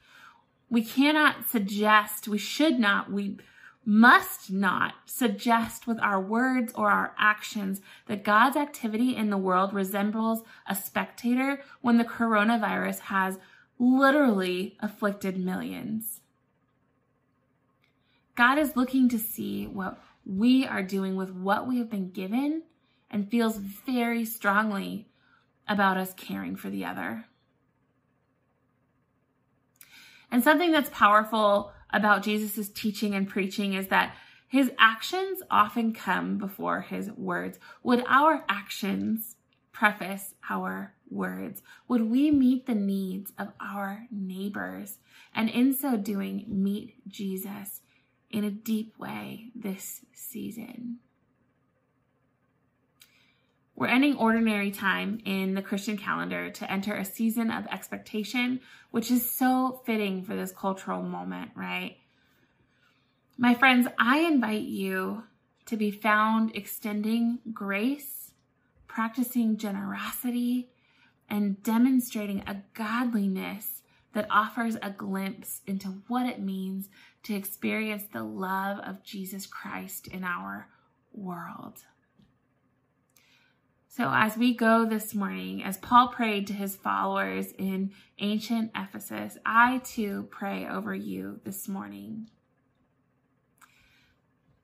We 0.69 0.83
cannot 0.83 1.49
suggest, 1.49 2.27
we 2.27 2.37
should 2.37 2.79
not, 2.79 3.11
we 3.11 3.37
must 3.85 4.51
not 4.51 4.95
suggest 5.05 5.85
with 5.85 5.99
our 5.99 6.19
words 6.19 6.73
or 6.75 6.89
our 6.89 7.13
actions 7.19 7.81
that 8.07 8.23
God's 8.23 8.57
activity 8.57 9.15
in 9.15 9.29
the 9.29 9.37
world 9.37 9.73
resembles 9.73 10.41
a 10.67 10.73
spectator 10.73 11.61
when 11.81 11.97
the 11.97 12.05
coronavirus 12.05 12.99
has 12.99 13.37
literally 13.77 14.75
afflicted 14.79 15.37
millions. 15.37 16.21
God 18.35 18.57
is 18.57 18.75
looking 18.75 19.07
to 19.09 19.19
see 19.19 19.67
what 19.67 20.01
we 20.25 20.65
are 20.65 20.83
doing 20.83 21.15
with 21.15 21.31
what 21.31 21.67
we 21.67 21.77
have 21.77 21.89
been 21.89 22.09
given 22.09 22.63
and 23.09 23.29
feels 23.29 23.57
very 23.57 24.25
strongly 24.25 25.07
about 25.67 25.97
us 25.97 26.13
caring 26.13 26.55
for 26.55 26.69
the 26.69 26.85
other. 26.85 27.25
And 30.31 30.43
something 30.43 30.71
that's 30.71 30.89
powerful 30.89 31.71
about 31.91 32.23
Jesus' 32.23 32.69
teaching 32.69 33.15
and 33.15 33.27
preaching 33.27 33.73
is 33.73 33.87
that 33.87 34.15
his 34.47 34.71
actions 34.77 35.41
often 35.49 35.93
come 35.93 36.37
before 36.37 36.81
his 36.81 37.11
words. 37.11 37.59
Would 37.83 38.03
our 38.07 38.43
actions 38.47 39.35
preface 39.71 40.33
our 40.49 40.93
words? 41.09 41.61
Would 41.87 42.09
we 42.09 42.31
meet 42.31 42.65
the 42.65 42.75
needs 42.75 43.31
of 43.37 43.49
our 43.59 44.07
neighbors 44.11 44.99
and 45.33 45.49
in 45.49 45.75
so 45.75 45.97
doing 45.97 46.45
meet 46.47 46.95
Jesus 47.07 47.81
in 48.29 48.43
a 48.43 48.51
deep 48.51 48.97
way 48.97 49.51
this 49.55 50.01
season? 50.13 50.99
We're 53.75 53.87
ending 53.87 54.15
ordinary 54.15 54.71
time 54.71 55.19
in 55.25 55.53
the 55.53 55.61
Christian 55.61 55.97
calendar 55.97 56.49
to 56.49 56.71
enter 56.71 56.95
a 56.95 57.03
season 57.03 57.51
of 57.51 57.65
expectation, 57.67 58.61
which 58.91 59.11
is 59.11 59.29
so 59.29 59.81
fitting 59.85 60.23
for 60.23 60.33
this 60.33 60.53
cultural 60.53 61.03
moment, 61.03 61.51
right? 61.55 61.97
My 63.37 63.53
friends, 63.53 63.87
I 63.99 64.19
invite 64.19 64.63
you 64.63 65.23
to 65.65 65.75
be 65.75 65.91
found 65.91 66.55
extending 66.55 67.39
grace, 67.51 68.31
practicing 68.87 69.57
generosity, 69.57 70.69
and 71.29 71.61
demonstrating 71.61 72.43
a 72.47 72.63
godliness 72.73 73.81
that 74.13 74.27
offers 74.29 74.77
a 74.81 74.89
glimpse 74.89 75.61
into 75.67 75.87
what 76.07 76.25
it 76.25 76.39
means 76.39 76.87
to 77.23 77.35
experience 77.35 78.03
the 78.13 78.23
love 78.23 78.79
of 78.79 79.03
Jesus 79.03 79.45
Christ 79.45 80.07
in 80.07 80.23
our 80.23 80.69
world. 81.11 81.79
So, 83.95 84.11
as 84.13 84.35
we 84.35 84.53
go 84.53 84.83
this 84.83 85.15
morning, 85.15 85.63
as 85.63 85.77
Paul 85.77 86.09
prayed 86.09 86.47
to 86.47 86.53
his 86.53 86.75
followers 86.75 87.53
in 87.57 87.93
ancient 88.19 88.71
Ephesus, 88.75 89.37
I 89.45 89.77
too 89.85 90.27
pray 90.29 90.67
over 90.67 90.93
you 90.93 91.39
this 91.45 91.69
morning. 91.69 92.29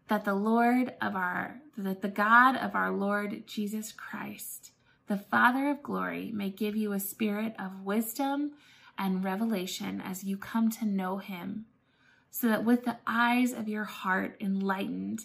That 0.10 0.26
the 0.26 0.36
Lord 0.36 0.96
of 1.00 1.15
our, 1.15 1.62
that 1.78 2.02
the 2.02 2.10
God 2.10 2.58
of 2.58 2.76
our 2.76 2.91
Lord 2.91 3.48
Jesus 3.48 3.94
Christ, 3.94 4.72
the 5.08 5.15
Father 5.15 5.70
of 5.70 5.82
glory, 5.82 6.34
may 6.34 6.50
give 6.50 6.76
you 6.76 6.91
a 6.91 7.00
spirit 7.00 7.56
of 7.58 7.86
wisdom 7.86 8.52
and 8.98 9.24
revelation 9.24 10.02
as 10.02 10.26
you 10.26 10.36
come 10.36 10.70
to 10.72 10.86
know 10.86 11.20
him, 11.20 11.67
so 12.32 12.50
that 12.50 12.65
with 12.65 12.84
the 12.84 12.98
eyes 13.08 13.54
of 13.54 13.70
your 13.70 13.86
heart 13.86 14.36
enlightened, 14.41 15.22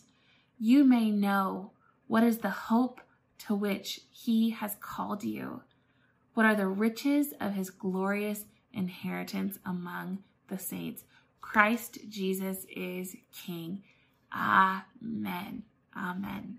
you 0.61 0.85
may 0.85 1.11
know 1.11 1.73
what 2.07 2.23
is 2.23 2.38
the 2.38 2.51
hope 2.51 3.01
to 3.38 3.55
which 3.55 4.01
he 4.11 4.51
has 4.51 4.77
called 4.81 5.25
you? 5.25 5.62
What 6.35 6.46
are 6.46 6.55
the 6.55 6.66
riches 6.68 7.33
of 7.40 7.55
his 7.55 7.70
glorious 7.70 8.44
inheritance 8.72 9.59
among 9.64 10.18
the 10.49 10.59
saints? 10.59 11.05
Christ 11.40 11.99
Jesus 12.09 12.66
is 12.75 13.16
King. 13.33 13.83
Amen. 14.33 15.62
Amen. 15.96 16.59